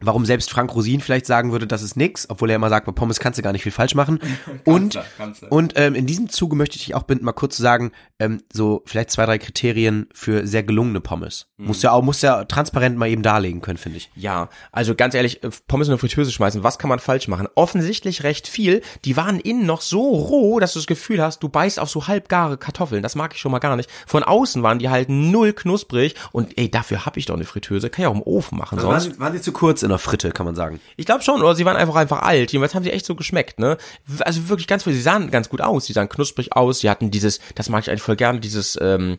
[0.00, 2.92] warum selbst Frank Rosin vielleicht sagen würde, das ist nix, obwohl er immer sagt, bei
[2.92, 4.20] Pommes kannst du gar nicht viel falsch machen.
[4.64, 4.98] und
[5.50, 8.82] und ähm, in diesem Zuge möchte ich dich auch binden, mal kurz sagen, ähm, so
[8.86, 11.46] vielleicht zwei, drei Kriterien für sehr gelungene Pommes.
[11.56, 11.66] Mhm.
[11.66, 14.10] Muss ja auch, muss ja transparent mal eben darlegen können, finde ich.
[14.14, 17.48] Ja, also ganz ehrlich, äh, Pommes in eine Fritteuse schmeißen, was kann man falsch machen?
[17.54, 18.82] Offensichtlich recht viel.
[19.04, 22.06] Die waren innen noch so roh, dass du das Gefühl hast, du beißt auf so
[22.06, 23.02] halbgare Kartoffeln.
[23.02, 23.90] Das mag ich schon mal gar nicht.
[24.06, 27.90] Von außen waren die halt null knusprig und ey, dafür habe ich doch eine Fritteuse.
[27.90, 28.78] Kann ich auch im Ofen machen.
[28.78, 29.10] Also sonst.
[29.10, 30.80] Waren, waren die zu kurz in der Fritte, kann man sagen.
[30.96, 32.52] Ich glaube schon, oder sie waren einfach einfach alt.
[32.52, 33.78] Jedenfalls haben sie echt so geschmeckt, ne?
[34.20, 34.84] Also wirklich ganz.
[34.84, 35.86] Sie sahen ganz gut aus.
[35.86, 36.80] Sie sahen knusprig aus.
[36.80, 39.18] Sie hatten dieses, das mag ich eigentlich voll gern, dieses ähm,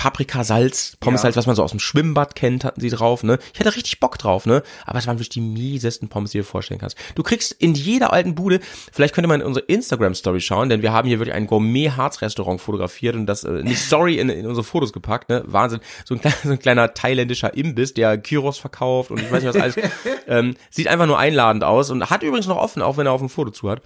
[0.00, 1.38] Paprikasalz, Pommes-Salz, ja.
[1.40, 3.38] was man so aus dem Schwimmbad kennt, hatten sie drauf, ne?
[3.52, 4.62] Ich hatte richtig Bock drauf, ne?
[4.86, 6.96] Aber es waren wirklich die miesesten Pommes, die du dir vorstellen kannst.
[7.16, 8.60] Du kriegst in jeder alten Bude,
[8.92, 13.14] vielleicht könnte man in unsere Instagram-Story schauen, denn wir haben hier wirklich ein Gourmet-Harz-Restaurant fotografiert
[13.14, 15.42] und das, äh, nicht sorry, in, in unsere Fotos gepackt, ne?
[15.44, 15.80] Wahnsinn.
[16.06, 19.54] So ein, kleiner, so ein kleiner thailändischer Imbiss, der Gyros verkauft und ich weiß nicht
[19.54, 19.76] was alles.
[20.28, 23.20] ähm, sieht einfach nur einladend aus und hat übrigens noch offen, auch wenn er auf
[23.20, 23.82] dem Foto zu hat.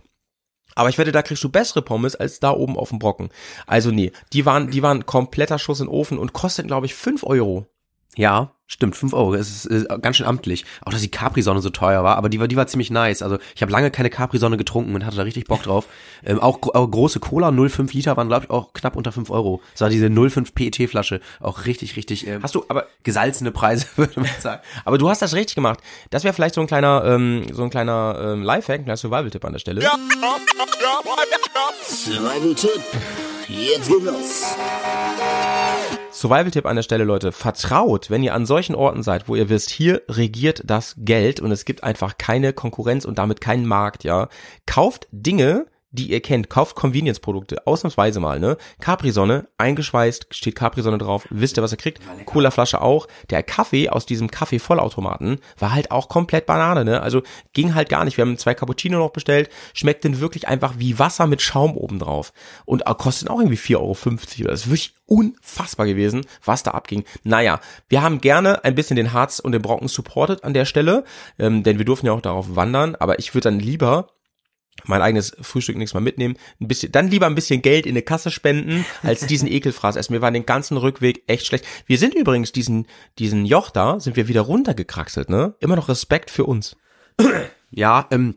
[0.74, 3.30] Aber ich wette, da kriegst du bessere Pommes als da oben auf dem Brocken.
[3.66, 6.94] Also nee, die waren, die waren kompletter Schuss in den Ofen und kosteten, glaube ich,
[6.94, 7.66] fünf Euro.
[8.16, 9.34] Ja, stimmt, fünf Euro.
[9.34, 10.64] Es ist, ist ganz schön amtlich.
[10.84, 13.22] Auch, dass die Capri-Sonne so teuer war, aber die war, die war ziemlich nice.
[13.22, 15.86] Also ich habe lange keine Capri-Sonne getrunken und hatte da richtig Bock drauf.
[16.26, 19.60] Ähm, auch, auch große Cola, 0,5 Liter, waren, glaube ich, auch knapp unter fünf Euro.
[19.72, 21.20] Das war diese 0,5 PET-Flasche.
[21.40, 24.62] Auch richtig, richtig ähm, Hast du aber gesalzene Preise, würde man sagen.
[24.86, 25.80] aber du hast das richtig gemacht.
[26.08, 29.44] Das wäre vielleicht so ein kleiner, ähm, so ein kleiner ähm, Lifehack, ein kleiner Survival-Tipp
[29.44, 29.82] an der Stelle.
[29.82, 29.96] Ja.
[31.86, 32.80] Survival-Tipp.
[33.48, 34.54] Jetzt geht los.
[36.14, 37.32] Survival-Tipp an der Stelle, Leute.
[37.32, 41.50] Vertraut, wenn ihr an solchen Orten seid, wo ihr wisst, hier regiert das Geld und
[41.50, 44.28] es gibt einfach keine Konkurrenz und damit keinen Markt, ja.
[44.64, 48.56] Kauft Dinge, die ihr kennt, kauft Convenience-Produkte, ausnahmsweise mal, ne?
[48.80, 52.00] Capri-Sonne, eingeschweißt, steht Capri-Sonne drauf, wisst ihr, was ihr kriegt?
[52.26, 53.06] Cola-Flasche auch.
[53.30, 57.00] Der Kaffee aus diesem Kaffee-Vollautomaten war halt auch komplett Banane, ne?
[57.00, 58.16] Also ging halt gar nicht.
[58.16, 61.98] Wir haben zwei Cappuccino noch bestellt, schmeckt denn wirklich einfach wie Wasser mit Schaum oben
[61.98, 62.32] drauf.
[62.64, 67.04] Und kostet auch irgendwie 4,50 Euro oder das ist wirklich unfassbar gewesen, was da abging.
[67.22, 71.04] Naja, wir haben gerne ein bisschen den Harz und den Brocken supported an der Stelle,
[71.38, 74.08] ähm, denn wir durften ja auch darauf wandern, aber ich würde dann lieber
[74.84, 78.02] mein eigenes Frühstück nächstes Mal mitnehmen, ein bisschen, dann lieber ein bisschen Geld in eine
[78.02, 80.12] Kasse spenden, als diesen Ekelfraß essen.
[80.12, 81.64] Wir waren den ganzen Rückweg echt schlecht.
[81.86, 82.86] Wir sind übrigens diesen,
[83.18, 85.54] diesen Joch da, sind wir wieder runtergekraxelt, ne?
[85.60, 86.76] Immer noch Respekt für uns.
[87.76, 88.36] Ja, ähm,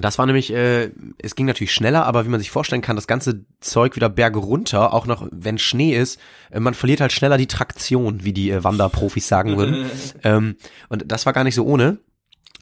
[0.00, 3.08] das war nämlich, äh, es ging natürlich schneller, aber wie man sich vorstellen kann, das
[3.08, 6.20] ganze Zeug wieder Berge runter, auch noch wenn Schnee ist,
[6.50, 9.90] äh, man verliert halt schneller die Traktion, wie die äh, Wanderprofis sagen würden.
[10.22, 10.56] ähm,
[10.88, 11.98] und das war gar nicht so ohne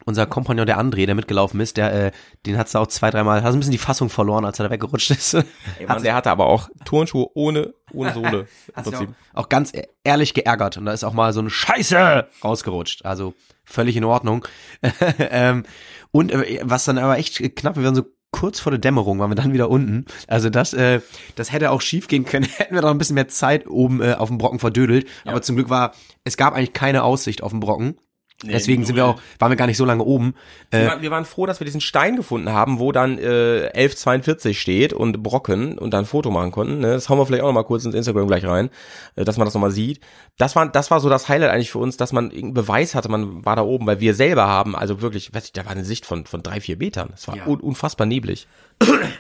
[0.07, 2.13] unser Kompagnon der André, der mitgelaufen ist, der, äh,
[2.47, 5.11] den hat's auch zwei, dreimal, hat ein bisschen die Fassung verloren, als er da weggerutscht
[5.11, 5.35] ist.
[5.35, 5.45] Ey,
[5.87, 8.47] Mann, der hatte aber auch Turnschuhe ohne, ohne Sohle.
[8.75, 9.09] Im Prinzip.
[9.35, 10.77] Auch, auch ganz e-, ehrlich geärgert.
[10.79, 13.05] Und da ist auch mal so ein Scheiße rausgerutscht.
[13.05, 14.47] Also völlig in Ordnung.
[15.19, 15.65] ähm,
[16.13, 19.31] und äh, was dann aber echt knapp, wir waren so kurz vor der Dämmerung waren
[19.31, 20.05] wir dann wieder unten.
[20.29, 21.01] Also das, äh,
[21.37, 22.45] das hätte auch schief gehen können.
[22.57, 25.09] Hätten wir noch ein bisschen mehr Zeit oben äh, auf dem Brocken verdödelt.
[25.25, 25.33] Ja.
[25.33, 27.97] Aber zum Glück war, es gab eigentlich keine Aussicht auf dem Brocken.
[28.45, 30.35] Deswegen sind wir auch, waren wir gar nicht so lange oben.
[30.71, 33.71] Wir, Äh, waren, wir waren froh, dass wir diesen Stein gefunden haben, wo dann äh,
[33.73, 36.81] 1142 steht und Brocken und dann ein Foto machen konnten.
[36.81, 36.93] Ne?
[36.93, 38.69] Das hauen wir vielleicht auch noch mal kurz ins Instagram gleich rein,
[39.15, 40.01] äh, dass man das nochmal sieht.
[40.37, 43.09] Das war, das war so das Highlight eigentlich für uns, dass man irgendeinen Beweis hatte,
[43.09, 45.85] man war da oben, weil wir selber haben, also wirklich, weiß ich, da war eine
[45.85, 47.09] Sicht von, von drei, vier Metern.
[47.13, 48.47] Das war un unfassbar neblig.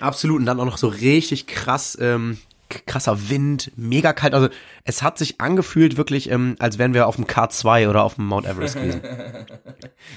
[0.00, 0.40] absolut.
[0.40, 2.36] Und dann auch noch so richtig krass, ähm,
[2.68, 4.34] krasser Wind, mega kalt.
[4.34, 4.48] Also
[4.84, 8.26] es hat sich angefühlt wirklich, ähm, als wären wir auf dem K2 oder auf dem
[8.26, 9.02] Mount Everest gewesen.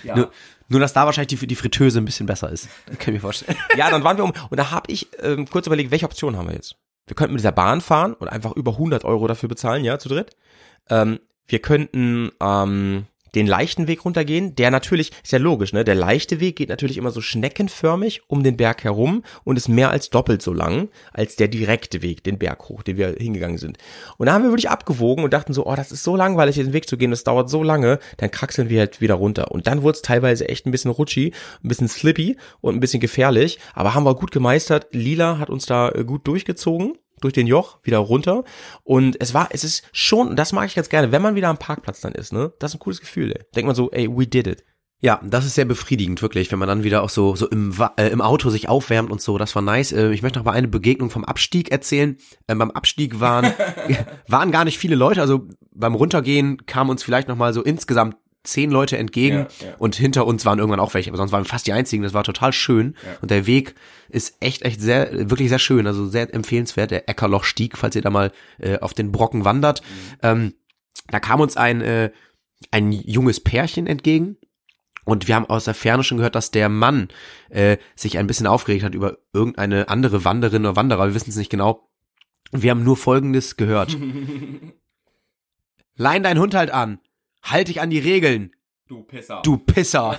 [0.03, 0.31] nur,
[0.67, 2.69] nur, dass da wahrscheinlich die, die Fritteuse ein bisschen besser ist.
[2.85, 3.57] Kann ich mir vorstellen.
[3.75, 6.47] Ja, dann waren wir um und da habe ich ähm, kurz überlegt, welche Option haben
[6.47, 6.75] wir jetzt?
[7.07, 10.09] Wir könnten mit dieser Bahn fahren und einfach über 100 Euro dafür bezahlen, ja, zu
[10.09, 10.35] dritt.
[10.89, 15.83] Ähm, wir könnten ähm, den leichten Weg runtergehen, der natürlich, ist ja logisch, ne?
[15.83, 19.91] Der leichte Weg geht natürlich immer so schneckenförmig um den Berg herum und ist mehr
[19.91, 23.77] als doppelt so lang als der direkte Weg, den Berg hoch, den wir hingegangen sind.
[24.17, 26.73] Und da haben wir wirklich abgewogen und dachten so, oh, das ist so langweilig, diesen
[26.73, 29.51] Weg zu gehen, das dauert so lange, dann kraxeln wir halt wieder runter.
[29.51, 32.99] Und dann wurde es teilweise echt ein bisschen rutschi, ein bisschen slippy und ein bisschen
[32.99, 34.87] gefährlich, aber haben wir gut gemeistert.
[34.91, 38.43] Lila hat uns da äh, gut durchgezogen durch den Joch wieder runter
[38.83, 41.57] und es war es ist schon das mag ich ganz gerne wenn man wieder am
[41.57, 43.45] Parkplatz dann ist ne das ist ein cooles Gefühl ey.
[43.55, 44.63] denkt man so ey we did it
[45.01, 48.09] Ja, das ist sehr befriedigend, wirklich, wenn man dann wieder auch so, so im, äh,
[48.09, 49.37] im Auto sich aufwärmt und so.
[49.37, 49.93] Das war nice.
[49.93, 52.17] Äh, ich möchte noch mal eine Begegnung vom Abstieg erzählen.
[52.49, 53.53] Ähm, beim Abstieg waren,
[54.27, 55.21] waren gar nicht viele Leute.
[55.21, 59.75] Also beim Runtergehen kamen uns vielleicht noch mal so insgesamt zehn Leute entgegen Ja, ja.
[59.79, 62.03] und hinter uns waren irgendwann auch welche, aber sonst waren wir fast die einzigen.
[62.03, 63.75] Das war total schön und der Weg
[64.07, 66.91] ist echt, echt sehr, wirklich sehr schön, also sehr empfehlenswert.
[66.91, 69.81] Der Eckerlochstieg, falls ihr da mal äh, auf den Brocken wandert.
[70.23, 70.53] Ähm,
[71.07, 72.11] da kam uns ein, äh,
[72.71, 74.37] ein junges Pärchen entgegen.
[75.05, 77.07] Und wir haben aus der Ferne schon gehört, dass der Mann
[77.49, 81.07] äh, sich ein bisschen aufgeregt hat über irgendeine andere Wanderin oder Wanderer.
[81.07, 81.89] Wir wissen es nicht genau.
[82.51, 83.97] Und wir haben nur Folgendes gehört.
[85.95, 86.99] Lein deinen Hund halt an.
[87.43, 88.51] Halt dich an die Regeln.
[88.87, 90.17] du Pisser Du Pisser.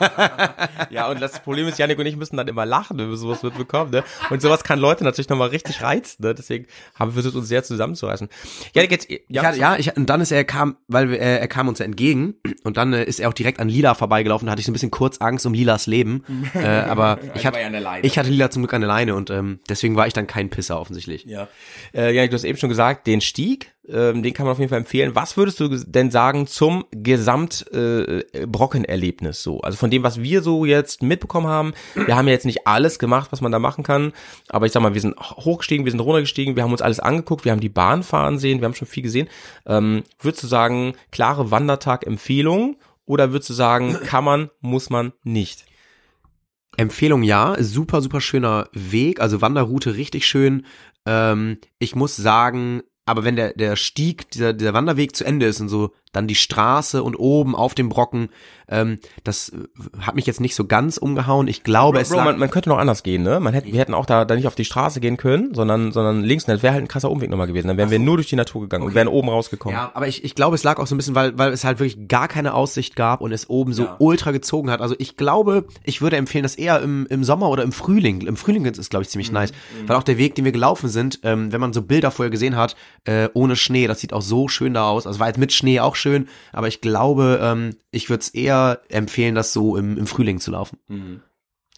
[0.90, 3.42] ja und das Problem ist Janik und ich müssen dann immer lachen wenn wir sowas
[3.42, 6.66] mitbekommen ne und sowas kann Leute natürlich nochmal richtig reizen ne deswegen
[6.98, 8.28] haben wir versucht uns sehr zusammenzureißen
[8.74, 11.38] Janik jetzt Ja, ich hatte, ja ich, und dann ist er kam, weil wir, äh,
[11.38, 14.46] er kam uns entgegen und dann äh, ist er auch direkt an Lila vorbeigelaufen.
[14.46, 16.24] Da hatte ich so ein bisschen kurz Angst um Lilas Leben,
[16.54, 19.60] äh, aber ich hatte, ja ich hatte Lila zum Glück an der Leine und ähm,
[19.68, 21.24] deswegen war ich dann kein Pisser offensichtlich.
[21.24, 21.48] Ja.
[21.92, 24.70] Äh, Janik, du hast eben schon gesagt, den Stieg, ähm, den kann man auf jeden
[24.70, 25.14] Fall empfehlen.
[25.14, 29.60] Was würdest du denn sagen zum Gesamt-Brockenerlebnis so?
[29.60, 31.74] Also von dem, was wir so jetzt mitbekommen haben.
[31.94, 34.12] Wir haben ja jetzt nicht alles gemacht, was man da machen kann.
[34.48, 37.44] Aber ich sag mal, wir sind hochgestiegen, wir sind runtergestiegen, wir haben uns alles angeguckt,
[37.44, 39.28] wir haben die Bahn fahren sehen, wir haben schon viel gesehen.
[39.66, 42.76] Ähm, würdest du sagen, klare Wandertag-Empfehlung?
[43.06, 45.66] Oder würdest du sagen, kann man, muss man nicht?
[46.76, 50.66] Empfehlung ja, super, super schöner Weg, also Wanderroute richtig schön.
[51.06, 55.60] Ähm, ich muss sagen, aber wenn der, der Stieg, dieser, dieser Wanderweg zu Ende ist
[55.60, 58.28] und so, dann die Straße und oben auf dem Brocken,
[58.68, 59.56] ähm, das äh,
[60.00, 61.48] hat mich jetzt nicht so ganz umgehauen.
[61.48, 63.40] Ich glaube, es Bro, lag, man, man könnte noch anders gehen, ne?
[63.40, 66.22] Man hätte, wir hätten auch da, da nicht auf die Straße gehen können, sondern, sondern
[66.22, 67.68] links, das wäre halt ein krasser Umweg nochmal gewesen.
[67.68, 69.76] Dann wären wir nur durch die Natur gegangen und wären oben rausgekommen.
[69.76, 71.78] Ja, aber ich, ich glaube, es lag auch so ein bisschen, weil, weil es halt
[71.78, 73.96] wirklich gar keine Aussicht gab und es oben so Ja.
[73.98, 74.80] ultra gezogen hat.
[74.80, 78.22] Also ich glaube, ich würde empfehlen, das eher im, im Sommer oder im Frühling.
[78.22, 79.52] Im Frühling ist es, glaube ich, ziemlich nice.
[79.86, 82.56] Weil auch der Weg, den wir gelaufen sind, ähm, wenn man so Bilder vorher gesehen
[82.56, 85.06] hat, äh, ohne Schnee, das sieht auch so schön da aus.
[85.06, 86.03] Also war jetzt mit Schnee auch schön,
[86.52, 90.50] aber ich glaube, ähm, ich würde es eher empfehlen, das so im, im Frühling zu
[90.50, 90.78] laufen.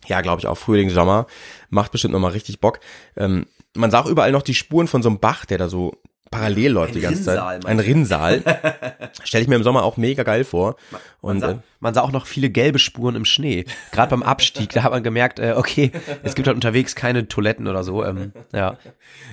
[0.07, 0.59] Ja, glaube ich auch.
[0.59, 1.27] Frühling, Sommer.
[1.71, 2.81] Macht bestimmt nochmal richtig Bock.
[3.17, 6.01] Ähm, man sah auch überall noch die Spuren von so einem Bach, der da so
[6.31, 7.67] parallel läuft die ganze Rinnsal, Zeit.
[7.67, 8.43] Ein Rinnsal.
[9.25, 10.77] Stelle ich mir im Sommer auch mega geil vor.
[11.27, 13.65] Und äh, Man sah auch noch viele gelbe Spuren im Schnee.
[13.93, 17.67] Gerade beim Abstieg, da hat man gemerkt, äh, okay, es gibt halt unterwegs keine Toiletten
[17.67, 18.05] oder so.
[18.05, 18.79] Ähm, ja.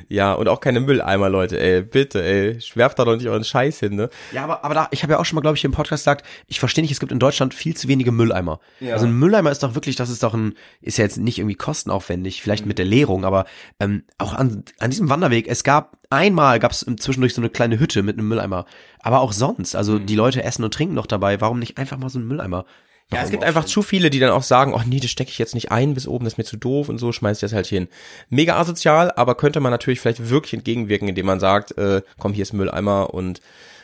[0.10, 1.60] ja, und auch keine Mülleimer, Leute.
[1.60, 2.60] Ey, bitte, ey.
[2.62, 4.10] Schwerft da doch nicht euren Scheiß hin, ne?
[4.32, 6.26] Ja, aber, aber da, ich habe ja auch schon mal, glaube ich, im Podcast gesagt,
[6.48, 8.60] ich verstehe nicht, es gibt in Deutschland viel zu wenige Mülleimer.
[8.92, 11.56] Also ein Mülleimer ist doch wirklich, das ist doch ein, ist ja jetzt nicht irgendwie
[11.56, 13.46] kostenaufwendig, vielleicht mit der Leerung, aber
[13.80, 17.80] ähm, auch an, an diesem Wanderweg, es gab einmal, gab es zwischendurch so eine kleine
[17.80, 18.66] Hütte mit einem Mülleimer,
[19.04, 22.10] aber auch sonst, also die Leute essen und trinken noch dabei, warum nicht einfach mal
[22.10, 22.66] so einen Mülleimer?
[23.12, 25.38] Ja, es gibt einfach zu viele, die dann auch sagen, oh nee, das stecke ich
[25.38, 27.54] jetzt nicht ein bis oben, das ist mir zu doof und so, schmeiß ich das
[27.54, 27.90] halt hin.
[28.30, 32.42] Mega asozial, aber könnte man natürlich vielleicht wirklich entgegenwirken, indem man sagt, äh, komm, hier
[32.42, 33.42] ist ein Mülleimer und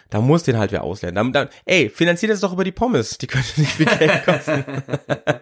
[0.10, 1.16] da muss den halt wer auslernen.
[1.16, 4.64] Dann, dann, ey, finanziert das doch über die Pommes, die könnte nicht viel Geld kosten.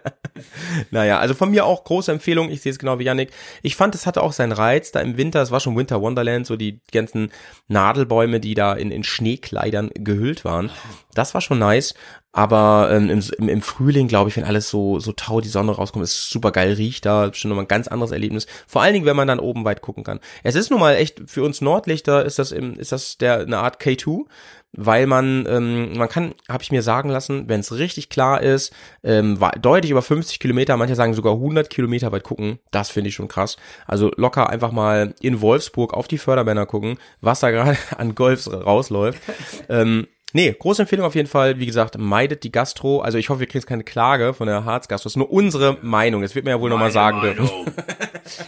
[0.90, 3.30] naja, also von mir auch große Empfehlung, ich sehe es genau wie Yannick.
[3.62, 6.46] Ich fand, es hatte auch seinen Reiz da im Winter, es war schon Winter Wonderland,
[6.46, 7.32] so die ganzen
[7.68, 10.70] Nadelbäume, die da in, in Schneekleidern gehüllt waren.
[11.18, 11.94] Das war schon nice.
[12.32, 16.04] Aber ähm, im, im, Frühling, glaube ich, wenn alles so, so tau die Sonne rauskommt,
[16.04, 18.46] ist super geil, riecht da, bestimmt nochmal ein ganz anderes Erlebnis.
[18.66, 20.20] Vor allen Dingen, wenn man dann oben weit gucken kann.
[20.44, 23.58] Es ist nun mal echt, für uns Nordlichter ist das im, ist das der eine
[23.58, 24.26] Art K2
[24.72, 28.72] weil man, ähm, man kann, habe ich mir sagen lassen, wenn es richtig klar ist,
[29.02, 33.14] ähm, deutlich über 50 Kilometer, manche sagen sogar 100 Kilometer weit gucken, das finde ich
[33.14, 33.56] schon krass.
[33.86, 38.50] Also locker einfach mal in Wolfsburg auf die Förderbänder gucken, was da gerade an Golfs
[38.52, 39.20] rausläuft.
[39.68, 41.58] ähm, Nee, große Empfehlung auf jeden Fall.
[41.58, 43.00] Wie gesagt, meidet die Gastro.
[43.00, 45.06] Also ich hoffe, wir kriegen keine Klage von der Harz Gastro.
[45.06, 46.20] Das ist nur unsere Meinung.
[46.20, 47.48] Das wird mir ja wohl nochmal sagen dürfen.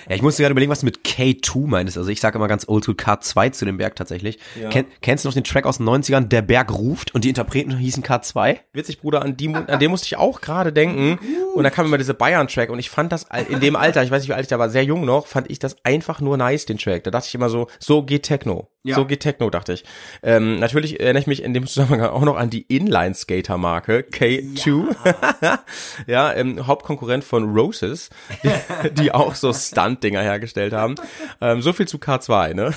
[0.09, 1.97] ja, ich musste gerade überlegen, was du mit K2 meinst.
[1.97, 4.39] Also ich sage immer ganz oldschool K2 zu dem Berg tatsächlich.
[4.61, 4.69] Ja.
[4.69, 7.75] Ken, kennst du noch den Track aus den 90ern, Der Berg ruft und die Interpreten
[7.75, 8.59] hießen K2?
[8.75, 11.19] Witzig, Bruder, an, die, an den musste ich auch gerade denken.
[11.55, 14.23] Und da kam immer diese Bayern-Track und ich fand das in dem Alter, ich weiß
[14.23, 16.67] nicht, wie alt ich da war, sehr jung noch, fand ich das einfach nur nice,
[16.67, 17.05] den Track.
[17.05, 18.69] Da dachte ich immer so, so geht Techno.
[18.83, 18.95] Ja.
[18.95, 19.85] So geht Techno, dachte ich.
[20.23, 24.97] Ähm, natürlich erinnere ich mich in dem Zusammenhang auch noch an die Inline-Skater-Marke K2.
[25.43, 25.65] Ja,
[26.07, 28.09] ja ähm, Hauptkonkurrent von Roses,
[28.43, 30.95] die, die auch so Stunt-Dinger hergestellt haben.
[31.43, 32.75] Ähm, so viel zu K2, ne?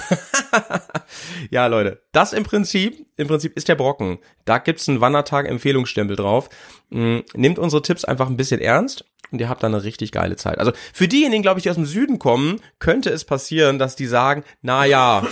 [1.49, 4.20] ja, Leute, das im Prinzip, im Prinzip ist der Brocken.
[4.45, 6.49] Da gibt's einen Wandertag-Empfehlungsstempel drauf.
[6.89, 10.36] Mhm, nehmt unsere Tipps einfach ein bisschen ernst und ihr habt dann eine richtig geile
[10.36, 10.59] Zeit.
[10.59, 14.05] Also für diejenigen, glaube ich, die aus dem Süden kommen, könnte es passieren, dass die
[14.05, 15.26] sagen, na ja,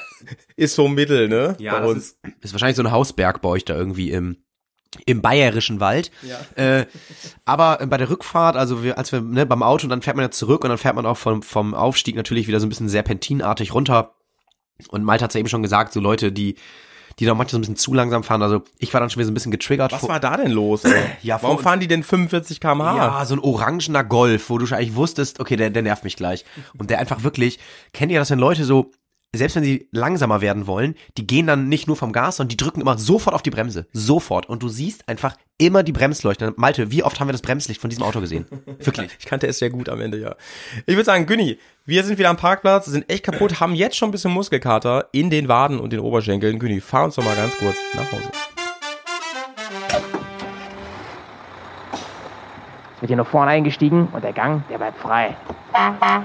[0.56, 1.56] ist so Mittel, ne?
[1.58, 2.16] Ja, bei uns.
[2.22, 4.38] Ist, ist wahrscheinlich so ein Hausberg bei euch da irgendwie im
[5.06, 6.12] im bayerischen Wald.
[6.22, 6.38] Ja.
[6.54, 6.86] Äh,
[7.44, 10.30] aber bei der Rückfahrt, also wir, als wir ne, beim Auto, dann fährt man ja
[10.30, 13.74] zurück und dann fährt man auch vom, vom Aufstieg natürlich wieder so ein bisschen serpentinartig
[13.74, 14.14] runter.
[14.88, 16.56] Und Malte hat's ja eben schon gesagt, so Leute, die
[17.18, 18.42] die da manchmal so ein bisschen zu langsam fahren.
[18.42, 19.92] Also ich war dann schon wieder so ein bisschen getriggert.
[19.92, 20.84] Was war da denn los?
[20.84, 21.02] Ey?
[21.22, 22.96] ja, Warum fahren die denn 45 km/h?
[22.96, 26.16] Ja, so ein orangener Golf, wo du schon eigentlich wusstest, okay, der, der nervt mich
[26.16, 26.44] gleich.
[26.78, 27.58] Und der einfach wirklich,
[27.92, 28.90] kennt ihr das, wenn Leute so
[29.38, 32.56] selbst wenn sie langsamer werden wollen, die gehen dann nicht nur vom Gas, sondern die
[32.56, 33.86] drücken immer sofort auf die Bremse.
[33.92, 34.48] Sofort.
[34.48, 36.52] Und du siehst einfach immer die Bremsleuchten.
[36.56, 38.46] Malte, wie oft haben wir das Bremslicht von diesem Auto gesehen?
[38.78, 39.10] Wirklich.
[39.18, 40.34] Ich kannte es sehr gut am Ende, ja.
[40.86, 44.08] Ich würde sagen, Günni, wir sind wieder am Parkplatz, sind echt kaputt, haben jetzt schon
[44.08, 46.58] ein bisschen Muskelkater in den Waden und den Oberschenkeln.
[46.58, 48.30] Günni, fahr uns doch mal ganz kurz nach Hause.
[53.04, 55.36] Wird hier nach vorne eingestiegen und der Gang, der bleibt frei.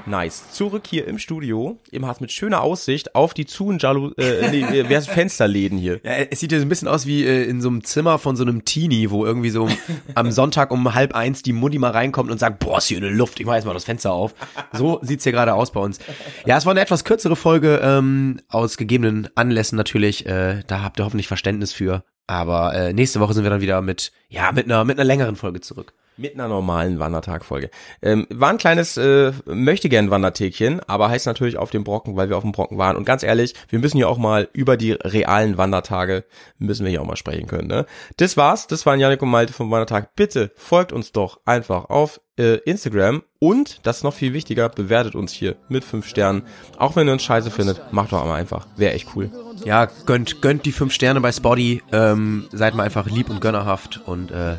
[0.06, 0.52] Nice.
[0.52, 4.50] Zurück hier im Studio, im Harz mit schöner Aussicht auf die zu und Jalu äh,
[4.50, 6.00] nee, äh, Fensterläden hier.
[6.06, 8.38] Ja, es sieht ja so ein bisschen aus wie äh, in so einem Zimmer von
[8.38, 9.68] so einem Teenie, wo irgendwie so
[10.16, 13.10] am Sonntag um halb eins die Mutti mal reinkommt und sagt, boah, ist hier eine
[13.10, 14.34] Luft, ich mach jetzt mal das Fenster auf.
[14.72, 16.00] So sieht's hier gerade aus bei uns.
[16.46, 20.26] Ja, es war eine etwas kürzere Folge, ähm, aus gegebenen Anlässen natürlich.
[20.28, 22.06] Äh, da habt ihr hoffentlich Verständnis für.
[22.28, 25.36] Aber äh, nächste Woche sind wir dann wieder mit, ja, mit einer, mit einer längeren
[25.36, 25.94] Folge zurück.
[26.20, 27.70] Mit einer normalen Wandertagfolge.
[28.02, 32.30] Ähm, war ein kleines äh, möchte gern Wandertägchen, aber heißt natürlich auf dem Brocken, weil
[32.30, 32.98] wir auf dem Brocken waren.
[32.98, 36.26] Und ganz ehrlich, wir müssen hier auch mal über die realen Wandertage
[36.58, 37.68] müssen wir hier auch mal sprechen können.
[37.68, 37.86] Ne?
[38.18, 38.68] Das war's.
[38.68, 40.16] Das waren Janik und Malte vom Wandertag.
[40.16, 45.16] Bitte folgt uns doch einfach auf äh, Instagram und das ist noch viel wichtiger, bewertet
[45.16, 46.44] uns hier mit fünf Sternen.
[46.78, 48.68] Auch wenn ihr uns scheiße findet, macht doch einmal einfach.
[48.78, 49.30] Wäre echt cool.
[49.66, 51.84] Ja, gönnt gönnt die fünf Sterne bei Spotty.
[51.92, 54.56] Ähm, seid mal einfach lieb und gönnerhaft und äh,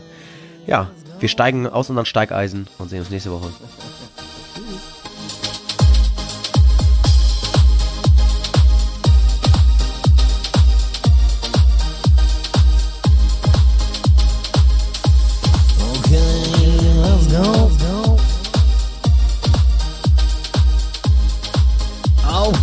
[0.70, 3.48] ja, wir steigen aus unseren Steigeisen und sehen uns nächste Woche.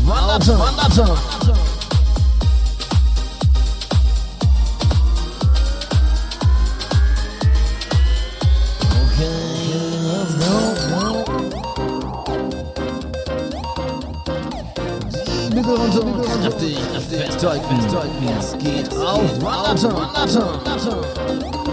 [0.06, 0.60] Wanderton!
[0.60, 1.37] Wanderton.
[15.68, 16.78] Bügel runter, kräftig
[17.10, 17.76] festhalten.
[18.40, 21.67] Es geht auf Wanderton.